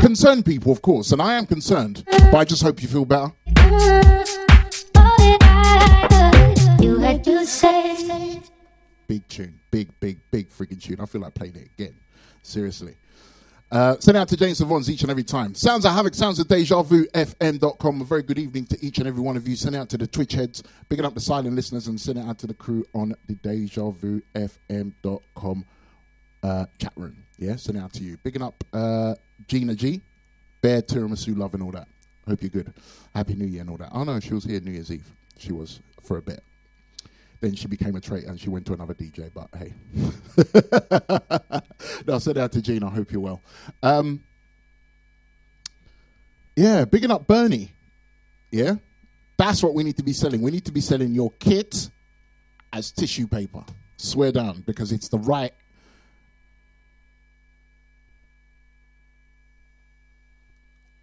[0.00, 3.30] Concerned people, of course, and I am concerned, but I just hope you feel better.
[9.06, 9.60] Big tune.
[9.70, 10.96] Big, big, big freaking tune.
[10.98, 11.94] I feel like playing it again.
[12.42, 12.96] Seriously.
[13.72, 15.54] Uh, send out to James Savons each and every time.
[15.54, 18.00] Sounds of Havoc, sounds of Deja Vu, FM.com.
[18.00, 19.56] A very good evening to each and every one of you.
[19.56, 22.38] Send out to the Twitch heads, picking up the silent listeners, and send it out
[22.38, 25.64] to the crew on the Deja Vu, FM.com
[26.44, 27.24] uh, chat room.
[27.38, 28.16] Yeah, send it out to you.
[28.18, 29.14] Picking up uh,
[29.48, 30.00] Gina G,
[30.62, 31.88] Bear Tiramisu Love, and all that.
[32.28, 32.72] Hope you're good.
[33.14, 33.90] Happy New Year and all that.
[33.92, 35.10] Oh no, she was here New Year's Eve.
[35.38, 36.42] She was for a bit.
[37.40, 39.74] Then she became a traitor and she went to another DJ, but hey.
[42.06, 42.82] no, send it out to Gene.
[42.82, 43.42] I hope you're well.
[43.82, 44.22] Um,
[46.56, 47.74] yeah, bigging up Bernie.
[48.50, 48.76] Yeah,
[49.36, 50.40] that's what we need to be selling.
[50.40, 51.90] We need to be selling your kit
[52.72, 53.64] as tissue paper.
[53.98, 55.52] Swear down, because it's the right.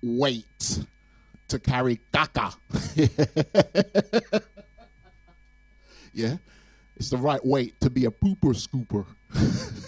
[0.02, 0.80] Weight
[1.48, 2.56] to carry caca.
[6.14, 6.38] yeah,
[6.96, 9.06] it's the right weight to be a pooper scooper.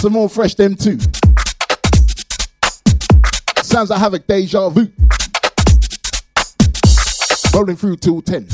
[0.00, 0.98] Some more fresh Dem 2.
[3.62, 4.88] Sounds like Havoc Deja Vu.
[7.54, 8.48] Rolling through till 10.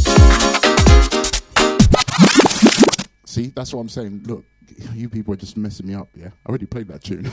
[3.39, 4.25] See, that's what I'm saying.
[4.27, 4.45] Look,
[4.95, 6.31] you people are just messing me up, yeah?
[6.45, 7.31] I already played that tune.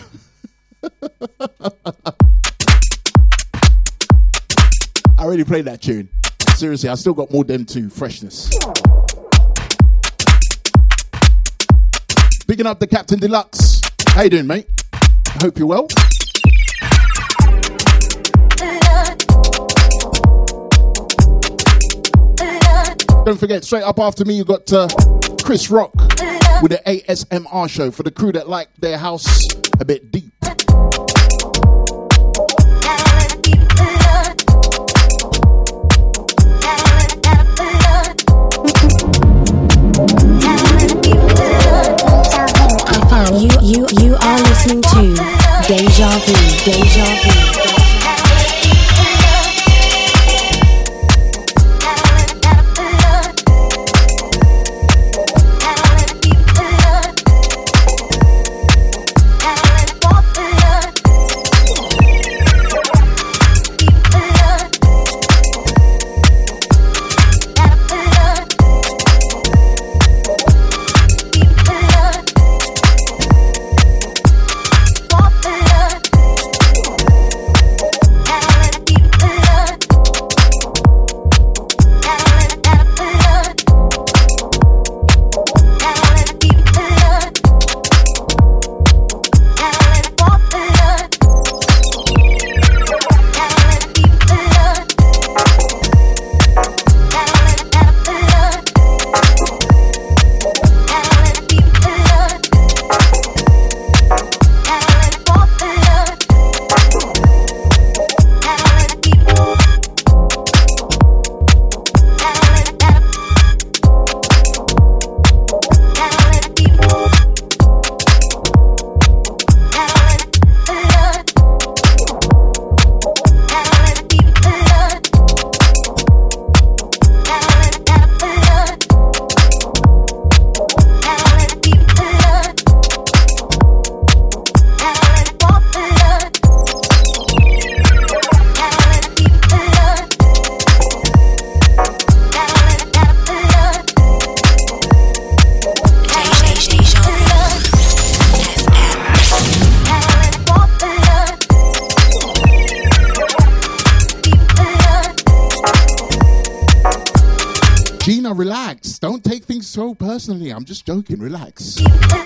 [5.17, 6.07] I already played that tune.
[6.57, 8.51] Seriously, I still got more Dem 2 freshness.
[12.47, 13.81] Picking up the Captain Deluxe.
[14.09, 14.67] How you doing, mate?
[14.93, 15.87] I hope you're well.
[23.25, 24.87] Don't forget, straight up after me, you got uh,
[25.45, 25.93] Chris Rock
[26.63, 29.45] with the ASMR show for the crew that like their house
[29.79, 30.33] a bit deep.
[43.35, 45.13] You, you, you are listening to
[45.67, 47.74] Deja Vu, Deja Vu.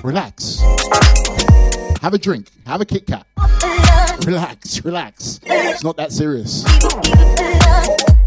[0.03, 0.59] Relax.
[2.01, 2.49] Have a drink.
[2.65, 3.25] Have a Kit Kat.
[4.25, 5.39] Relax, relax.
[5.43, 6.63] It's not that serious.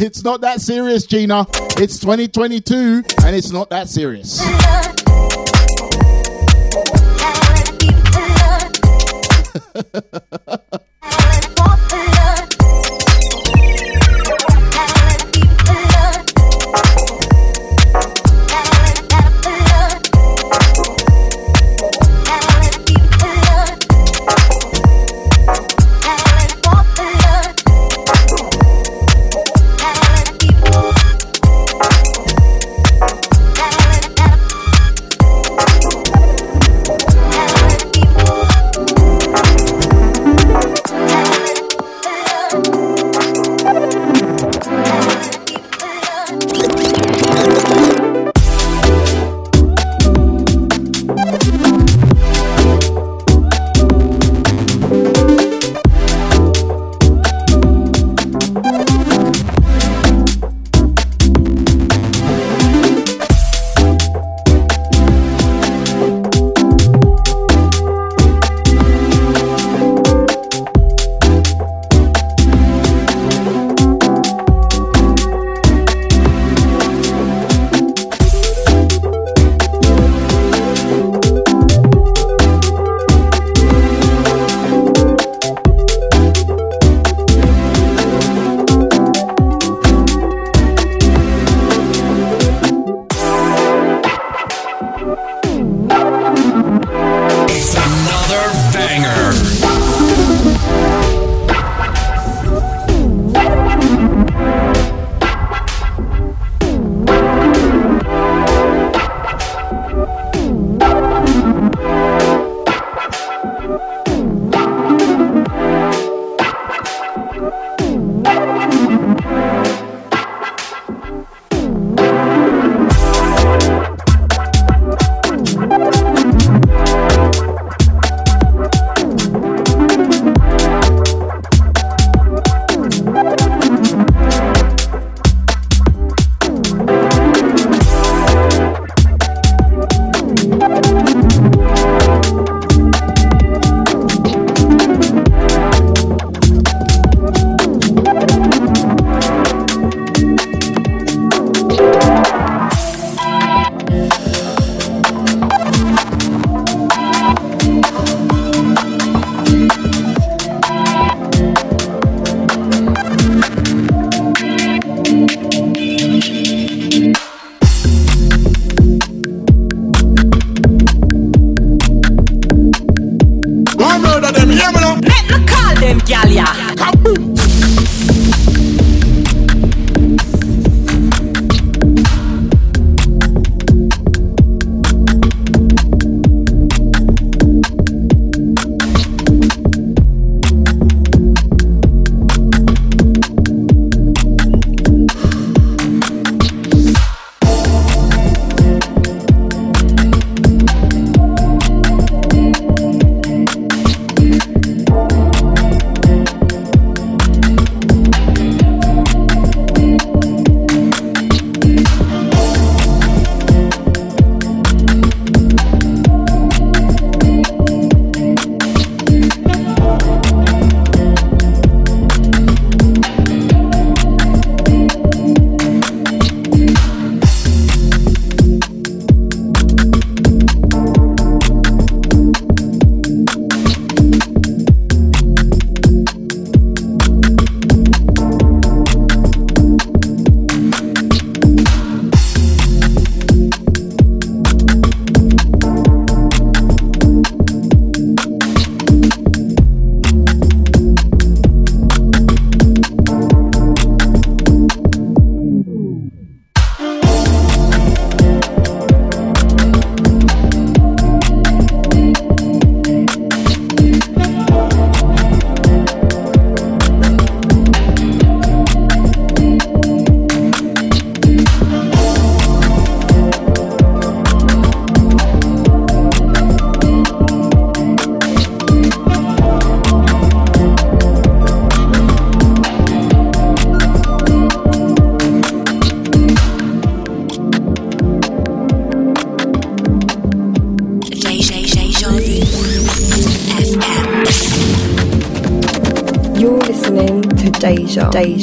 [0.00, 1.44] It's not that serious, Gina.
[1.76, 4.40] It's 2022 and it's not that serious.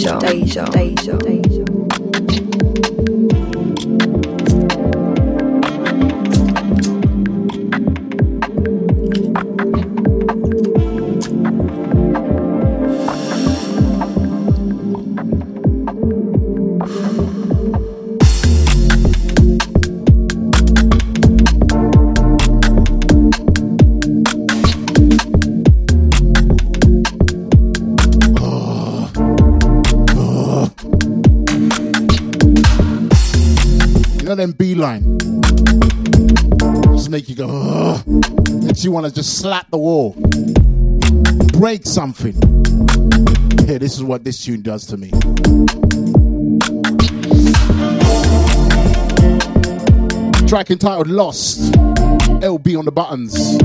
[0.06, 0.35] Joe.
[34.86, 35.20] Beeline.
[36.94, 38.02] Just make you go,
[38.62, 40.16] makes you want to just slap the wall,
[41.60, 42.36] break something.
[43.68, 45.10] Yeah, this is what this tune does to me.
[50.48, 51.72] Track entitled Lost.
[52.42, 53.58] LB on the buttons.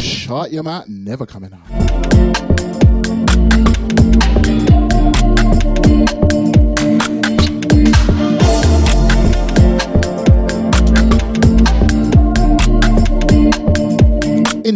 [0.00, 1.63] Shut your mouth, never coming out.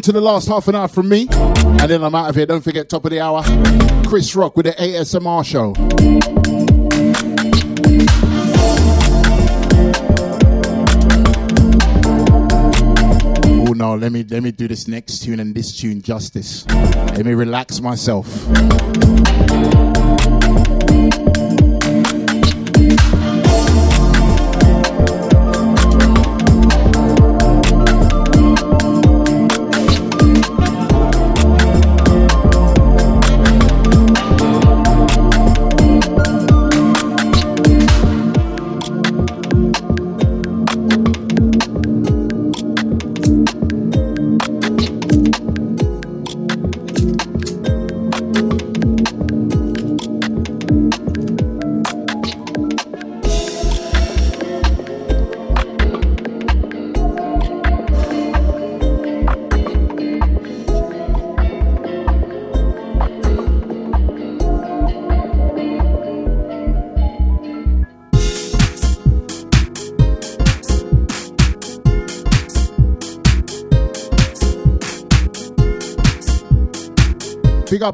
[0.08, 2.46] Into the last half an hour from me, and then I'm out of here.
[2.46, 3.42] Don't forget, top of the hour,
[4.08, 5.74] Chris Rock with the ASMR show.
[13.68, 16.66] Oh no, let me let me do this next tune and this tune justice.
[16.68, 18.26] Let me relax myself.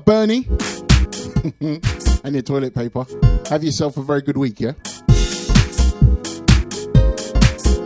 [0.05, 0.47] Bernie
[2.25, 3.05] and your toilet paper.
[3.49, 4.73] Have yourself a very good week, yeah?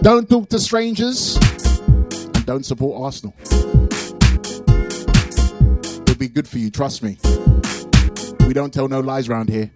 [0.03, 3.35] Don't talk to strangers and don't support Arsenal.
[6.03, 7.19] It'll be good for you, trust me.
[8.47, 9.71] We don't tell no lies around here.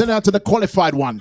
[0.00, 1.18] Send out to the qualified one.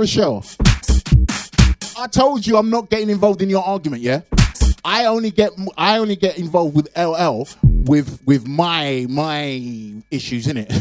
[0.00, 0.42] Rochelle.
[1.98, 4.22] I told you I'm not getting involved in your argument, yeah?
[4.82, 7.46] I only get I only get involved with LL
[7.84, 9.60] with with my my
[10.10, 10.72] issues in it.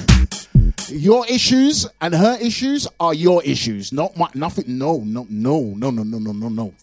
[0.89, 4.65] Your issues and her issues are your issues, not my nothing.
[4.79, 6.73] No, no, no, no, no, no, no, no, no.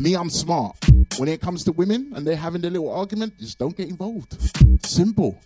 [0.00, 0.76] Me, I'm smart.
[1.18, 4.36] When it comes to women and they're having their little argument, just don't get involved.
[4.84, 5.40] Simple.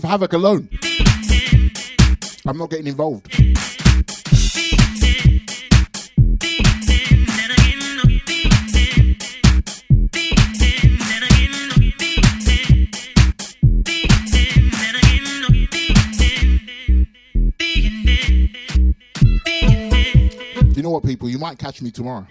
[0.00, 0.68] leave Havoc alone.
[2.46, 3.26] I'm not getting involved.
[20.76, 21.28] You know what, people?
[21.28, 22.26] You might catch me tomorrow.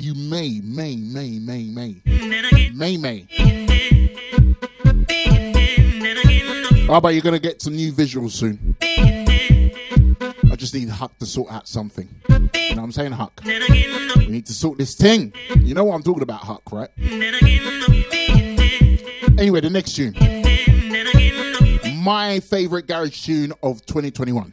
[0.00, 3.61] You may, may, may, may, may, may, may.
[6.92, 8.76] How about you're going to get some new visuals soon?
[8.82, 12.06] I just need Huck to sort out something.
[12.28, 13.40] You know what I'm saying, Huck?
[13.46, 15.32] We need to sort this thing.
[15.56, 16.90] You know what I'm talking about, Huck, right?
[19.38, 20.12] Anyway, the next tune.
[22.04, 24.52] My favorite garage tune of 2021.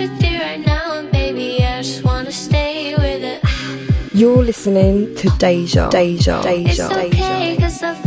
[0.00, 3.40] With you right now, and baby, I just wanna stay with it.
[4.14, 7.99] You're listening to Deja, Deja, It's Deja, okay, Deja.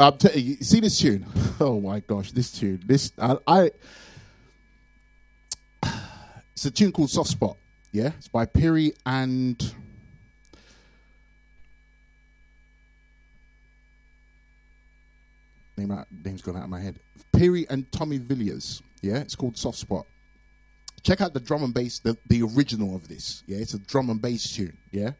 [0.00, 0.56] I'm you.
[0.56, 1.26] See this tune?
[1.62, 2.82] Oh my gosh, this tune.
[2.86, 3.70] This I, I.
[6.52, 7.54] It's a tune called Soft Spot.
[7.92, 9.74] Yeah, it's by Piri and.
[15.76, 16.98] Name out, name's gone out of my head.
[17.34, 18.82] Piri and Tommy Villiers.
[19.02, 20.06] Yeah, it's called Soft Spot.
[21.02, 23.42] Check out the drum and bass, the, the original of this.
[23.46, 24.78] Yeah, it's a drum and bass tune.
[24.92, 25.10] Yeah,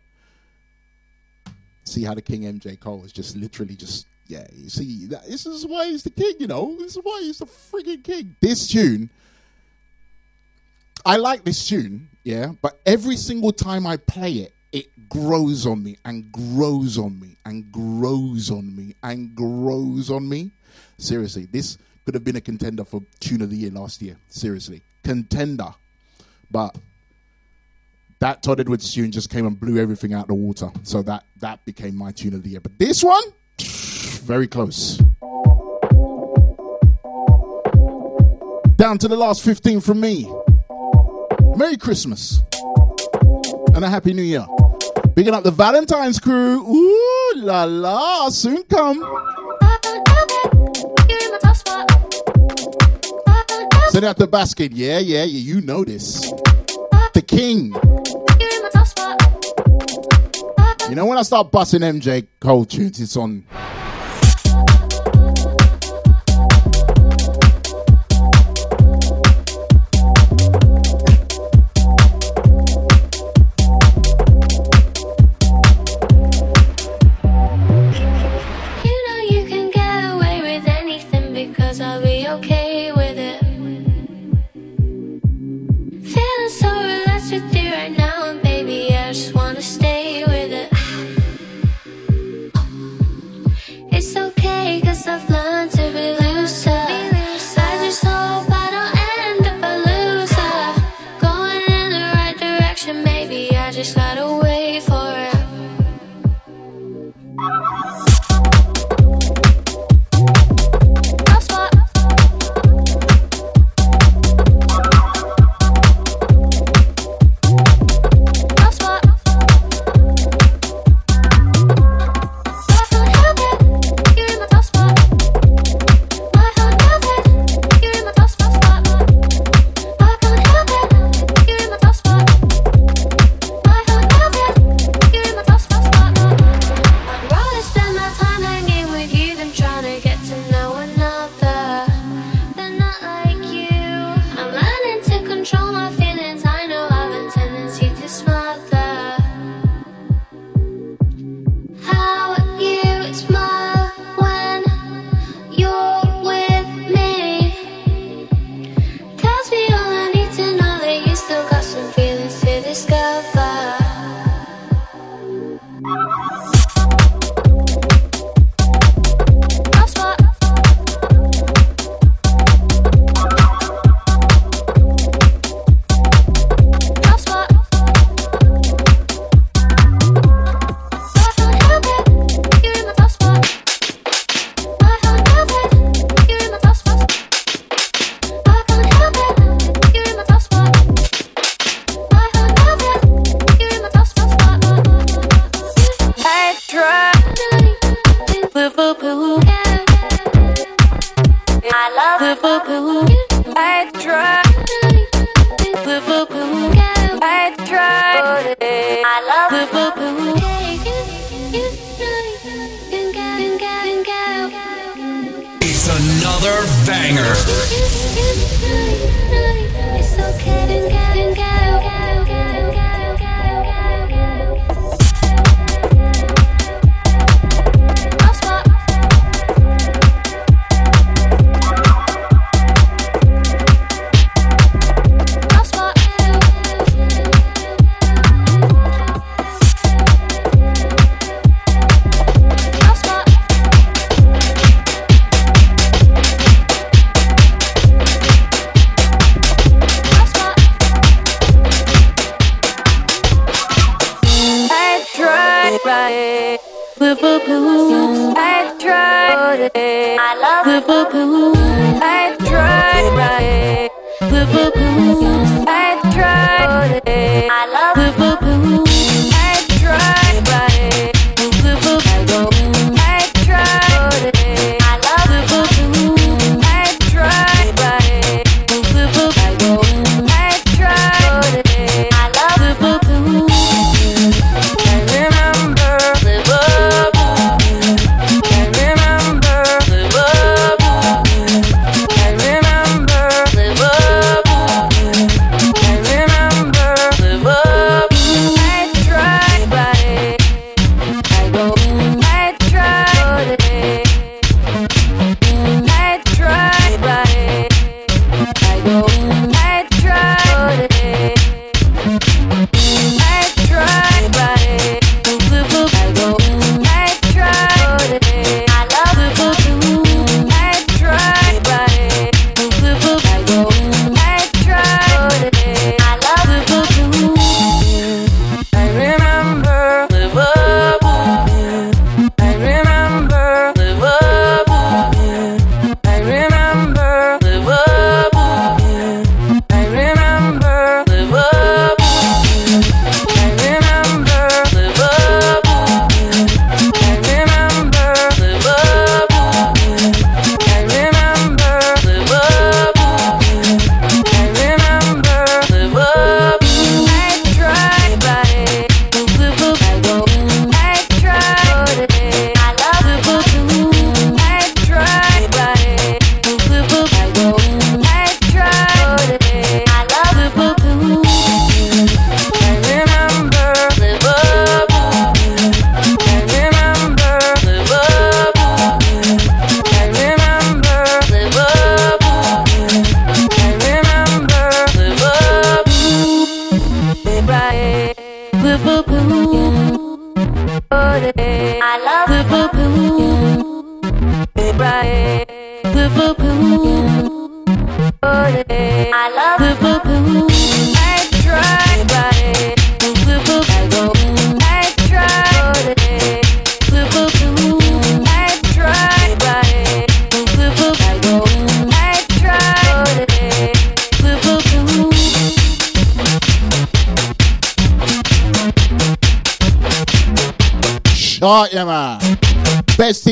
[1.85, 4.47] see how the King MJ Cole is just literally just yeah.
[4.69, 6.35] See, this is why he's the king.
[6.39, 8.36] You know, this is why he's the freaking king.
[8.40, 9.11] This tune,
[11.05, 12.52] I like this tune, yeah.
[12.62, 17.36] But every single time I play it, it grows on me and grows on me
[17.44, 20.52] and grows on me and grows on me.
[20.97, 24.16] Seriously, this could have been a contender for tune of the year last year.
[24.28, 25.74] Seriously, contender,
[26.52, 26.77] but
[28.20, 30.70] that Todd Edwards tune just came and blew everything out the water.
[30.85, 32.61] So that that became my tune of the year.
[32.61, 33.23] But this one,
[34.01, 34.97] very close.
[38.77, 40.31] Down to the last 15 from me.
[41.56, 42.43] Merry Christmas
[43.74, 44.47] and a Happy New Year.
[45.14, 46.66] Bigging up the Valentine's crew.
[46.66, 49.01] Ooh la la, soon come.
[53.90, 54.72] Send out the basket.
[54.72, 55.55] Yeah, yeah, yeah.
[55.55, 56.31] You know this.
[57.12, 57.74] The king.
[60.89, 63.44] You know when I start busting MJ Cole tunes, it's on.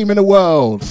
[0.09, 0.83] team in the world.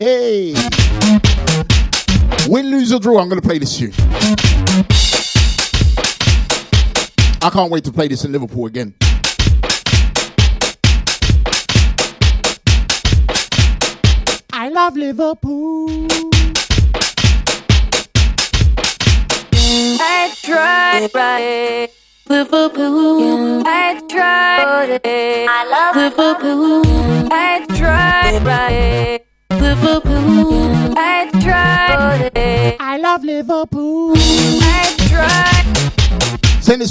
[0.00, 2.48] Hey, hey.
[2.48, 3.92] Win, lose, or draw, I'm going to play this tune.
[7.42, 8.94] I can't wait to play this in Liverpool again.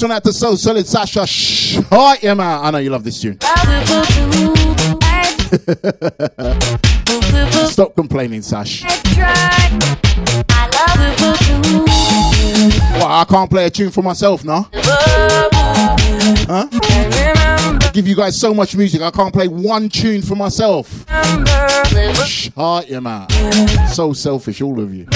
[0.05, 1.25] Don't have to So Solid Sasha.
[1.25, 1.79] Shh.
[1.91, 2.59] Oh, Emma.
[2.61, 3.39] I know you love this tune.
[7.71, 8.83] Stop complaining, Sash.
[12.93, 14.67] Well, I can't play a tune for myself, no?
[16.45, 16.67] Huh?
[16.71, 21.03] I give you guys so much music, I can't play one tune for myself.
[22.27, 23.31] Shut your mouth.
[23.91, 25.07] So selfish, all of you.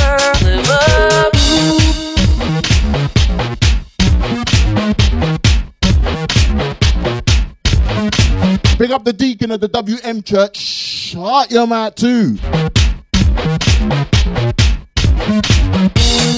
[8.80, 10.56] Pick up the deacon of the WM Church.
[10.56, 12.38] Shut your mouth too.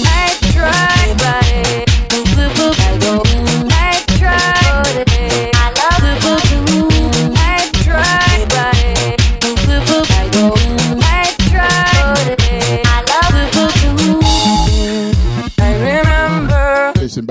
[0.04, 0.91] I try.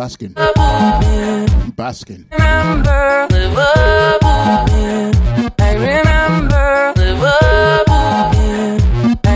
[0.01, 0.33] Basking.
[1.77, 2.25] Baskin.
[5.77, 6.93] remember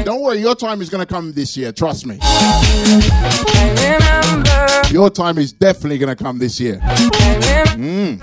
[0.03, 1.71] Don't worry, your time is going to come this year.
[1.71, 2.17] Trust me.
[4.91, 6.79] Your time is definitely going to come this year.
[7.75, 8.19] Mm.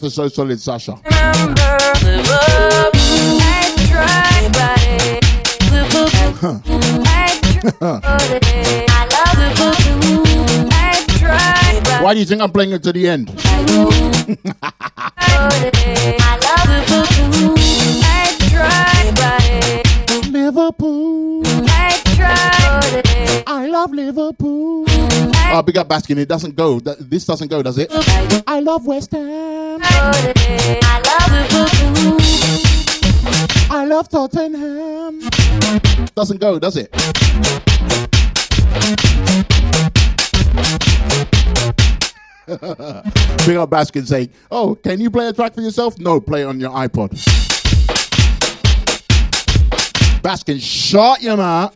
[0.00, 0.10] The
[10.82, 13.30] I tried, but Why do you think I'm playing it to the end?
[13.30, 13.60] I
[16.42, 16.82] love the
[18.02, 19.44] I tried, but
[20.10, 21.43] it Liverpool.
[23.46, 24.84] I love Liverpool.
[24.88, 26.18] Oh, big up Baskin.
[26.18, 26.80] It doesn't go.
[26.80, 27.88] That, this doesn't go, does it?
[28.46, 29.80] I love West Ham.
[29.82, 31.64] I love the
[33.70, 35.20] I love Tottenham.
[36.14, 36.90] Doesn't go, does it?
[42.46, 45.98] Big up Baskin saying, Oh, can you play a track for yourself?
[45.98, 47.10] No, play it on your iPod.
[50.20, 51.74] Baskin, shut your mouth.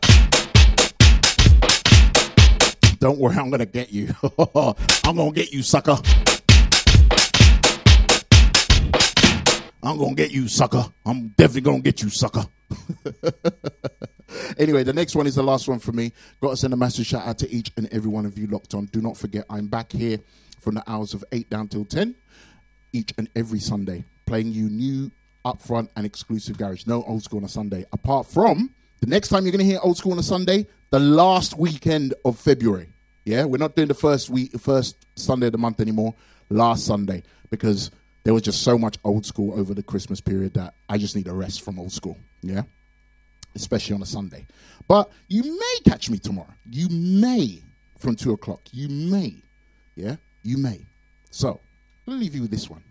[2.99, 4.13] Don't worry, I'm gonna get you.
[4.55, 5.97] I'm gonna get you, sucker.
[9.81, 10.85] I'm gonna get you, sucker.
[11.05, 12.45] I'm definitely gonna get you, sucker.
[14.57, 16.11] anyway, the next one is the last one for me.
[16.41, 18.73] Got to send a massive shout out to each and every one of you locked
[18.73, 18.85] on.
[18.85, 20.19] Do not forget, I'm back here
[20.59, 22.13] from the hours of 8 down till 10,
[22.91, 25.09] each and every Sunday, playing you new,
[25.45, 26.85] upfront, and exclusive garage.
[26.85, 27.85] No old school on a Sunday.
[27.93, 30.99] Apart from the next time you're going to hear old school on a Sunday, the
[30.99, 32.89] last weekend of February.
[33.25, 36.15] Yeah, we're not doing the first week, first Sunday of the month anymore.
[36.49, 37.91] Last Sunday because
[38.23, 41.27] there was just so much old school over the Christmas period that I just need
[41.27, 42.17] a rest from old school.
[42.41, 42.63] Yeah,
[43.55, 44.47] especially on a Sunday.
[44.87, 46.53] But you may catch me tomorrow.
[46.69, 47.61] You may
[47.99, 48.61] from two o'clock.
[48.71, 49.43] You may.
[49.95, 50.85] Yeah, you may.
[51.29, 51.59] So
[52.07, 52.83] I'll leave you with this one.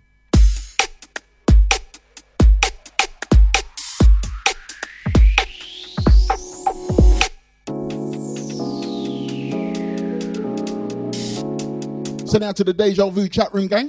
[12.29, 13.89] Send out to the Deja Vu chat room gang.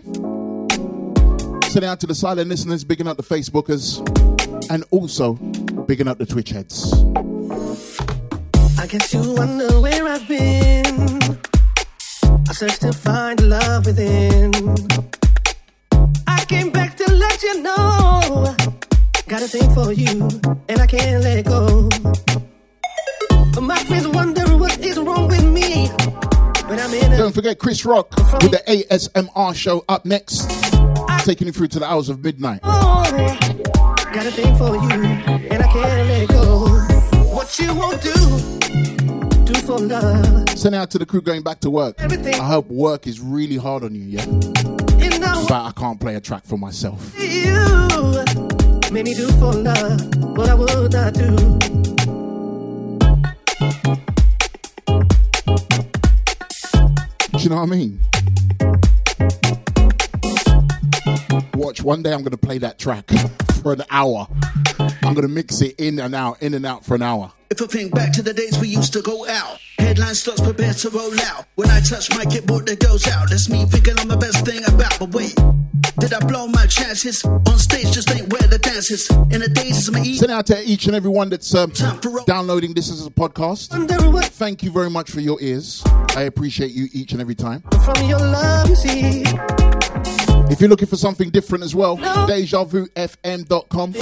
[1.71, 3.99] Send out to the silent listeners, bigging up the Facebookers,
[4.71, 6.93] and also bigging up the Twitch heads.
[8.79, 11.19] I guess you wonder where I've been.
[12.47, 14.53] I searched to find love within.
[16.25, 18.55] I came back to let you know.
[19.27, 20.29] Got a thing for you,
[20.69, 21.89] and I can't let go.
[23.61, 24.38] My friends wonder
[26.69, 30.47] Don't forget Chris Rock with the ASMR show up next,
[31.25, 32.61] taking you through to the hours of midnight.
[32.61, 35.03] got a thing for you,
[35.49, 36.67] and I can't let go.
[37.33, 38.13] What you won't do,
[39.51, 40.47] do for love.
[40.49, 41.95] Send out to the crew going back to work.
[41.97, 42.35] Everything.
[42.35, 44.23] I hope work is really hard on you, yeah?
[44.23, 47.15] And now But I can't play a track for myself.
[47.19, 47.49] you
[48.91, 51.35] made me do for love what I would not do.
[57.49, 57.99] You know what I mean?
[61.55, 63.09] Watch, one day I'm going to play that track
[63.63, 64.27] for an hour.
[65.09, 67.31] I'm going to mix it in and out, in and out for an hour.
[67.49, 70.71] If I think back to the days we used to go out, headline stocks prepare
[70.71, 71.47] to roll out.
[71.55, 73.31] When I touch my keyboard, that goes out.
[73.31, 74.99] That's me thinking I'm the best thing about.
[74.99, 75.33] But wait,
[75.97, 77.25] did I blow my chances?
[77.25, 79.09] On stage, just ain't where the dance is.
[79.09, 80.19] In the days, it's my eat.
[80.19, 81.73] Send out to each and every one that's um,
[82.27, 83.69] downloading this as a podcast.
[84.27, 85.81] Thank you very much for your ears.
[86.15, 87.63] I appreciate you each and every time.
[87.83, 89.23] From your love, you see,
[90.51, 93.93] If you're looking for something different as well, DejaVuFM.com.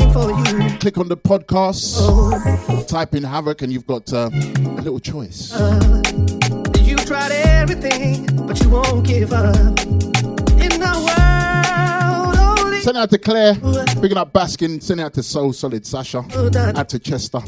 [0.79, 5.51] Click on the podcasts, type in Havoc, and you've got uh, a little choice.
[6.81, 9.55] you tried everything, but you won't give up.
[10.57, 13.55] In the world, only Send out to Claire,
[14.01, 14.81] picking up Baskin.
[14.81, 16.19] Send out to So Solid Sasha,
[16.77, 17.39] out to Chester,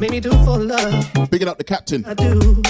[0.00, 1.30] made me do for love.
[1.30, 2.04] picking up the captain.
[2.06, 2.62] I do.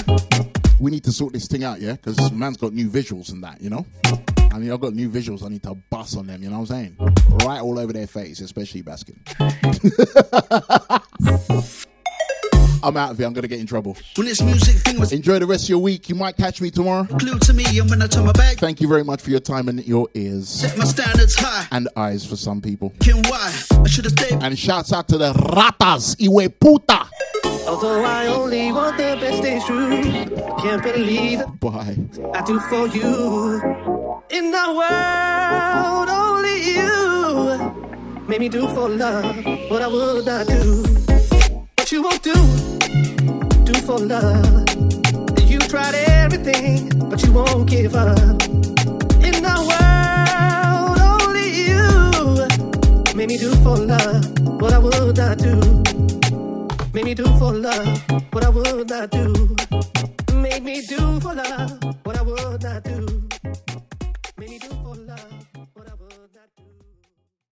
[0.79, 3.63] We need to sort this thing out, yeah, because man's got new visuals and that,
[3.63, 3.87] you know.
[4.57, 5.45] I mean, I've got new visuals.
[5.45, 6.43] I need to bust on them.
[6.43, 7.15] You know what I'm saying?
[7.45, 9.19] Right all over their face, especially Baskin.
[12.83, 13.27] I'm out of here.
[13.27, 13.99] I'm gonna get in trouble.
[14.15, 16.09] When this music thing was Enjoy the rest of your week.
[16.09, 17.05] You might catch me tomorrow.
[17.05, 19.41] glued to me, and when I turn my back, Thank you very much for your
[19.41, 21.67] time and your ears set my standards high.
[21.71, 22.95] and eyes for some people.
[23.01, 23.53] King, why?
[23.73, 24.43] I should have stayed.
[24.43, 27.07] And shouts out to the ratas, iwe puta.
[27.69, 30.03] Although I only want the best, it's true.
[30.63, 31.61] Can't believe it.
[31.61, 31.99] Bye.
[32.33, 33.96] I do for you.
[34.31, 39.37] In the world, only you made me do for love
[39.71, 40.83] what I would not do.
[41.77, 42.35] What you won't do,
[43.65, 44.65] do for love.
[45.47, 48.43] You tried everything, but you won't give up.
[49.23, 54.25] In the world, only you made me do for love
[54.61, 55.61] what I would not do.
[56.93, 58.03] Made me do for love
[58.33, 59.57] what I would not do.
[60.33, 61.87] Made me do for love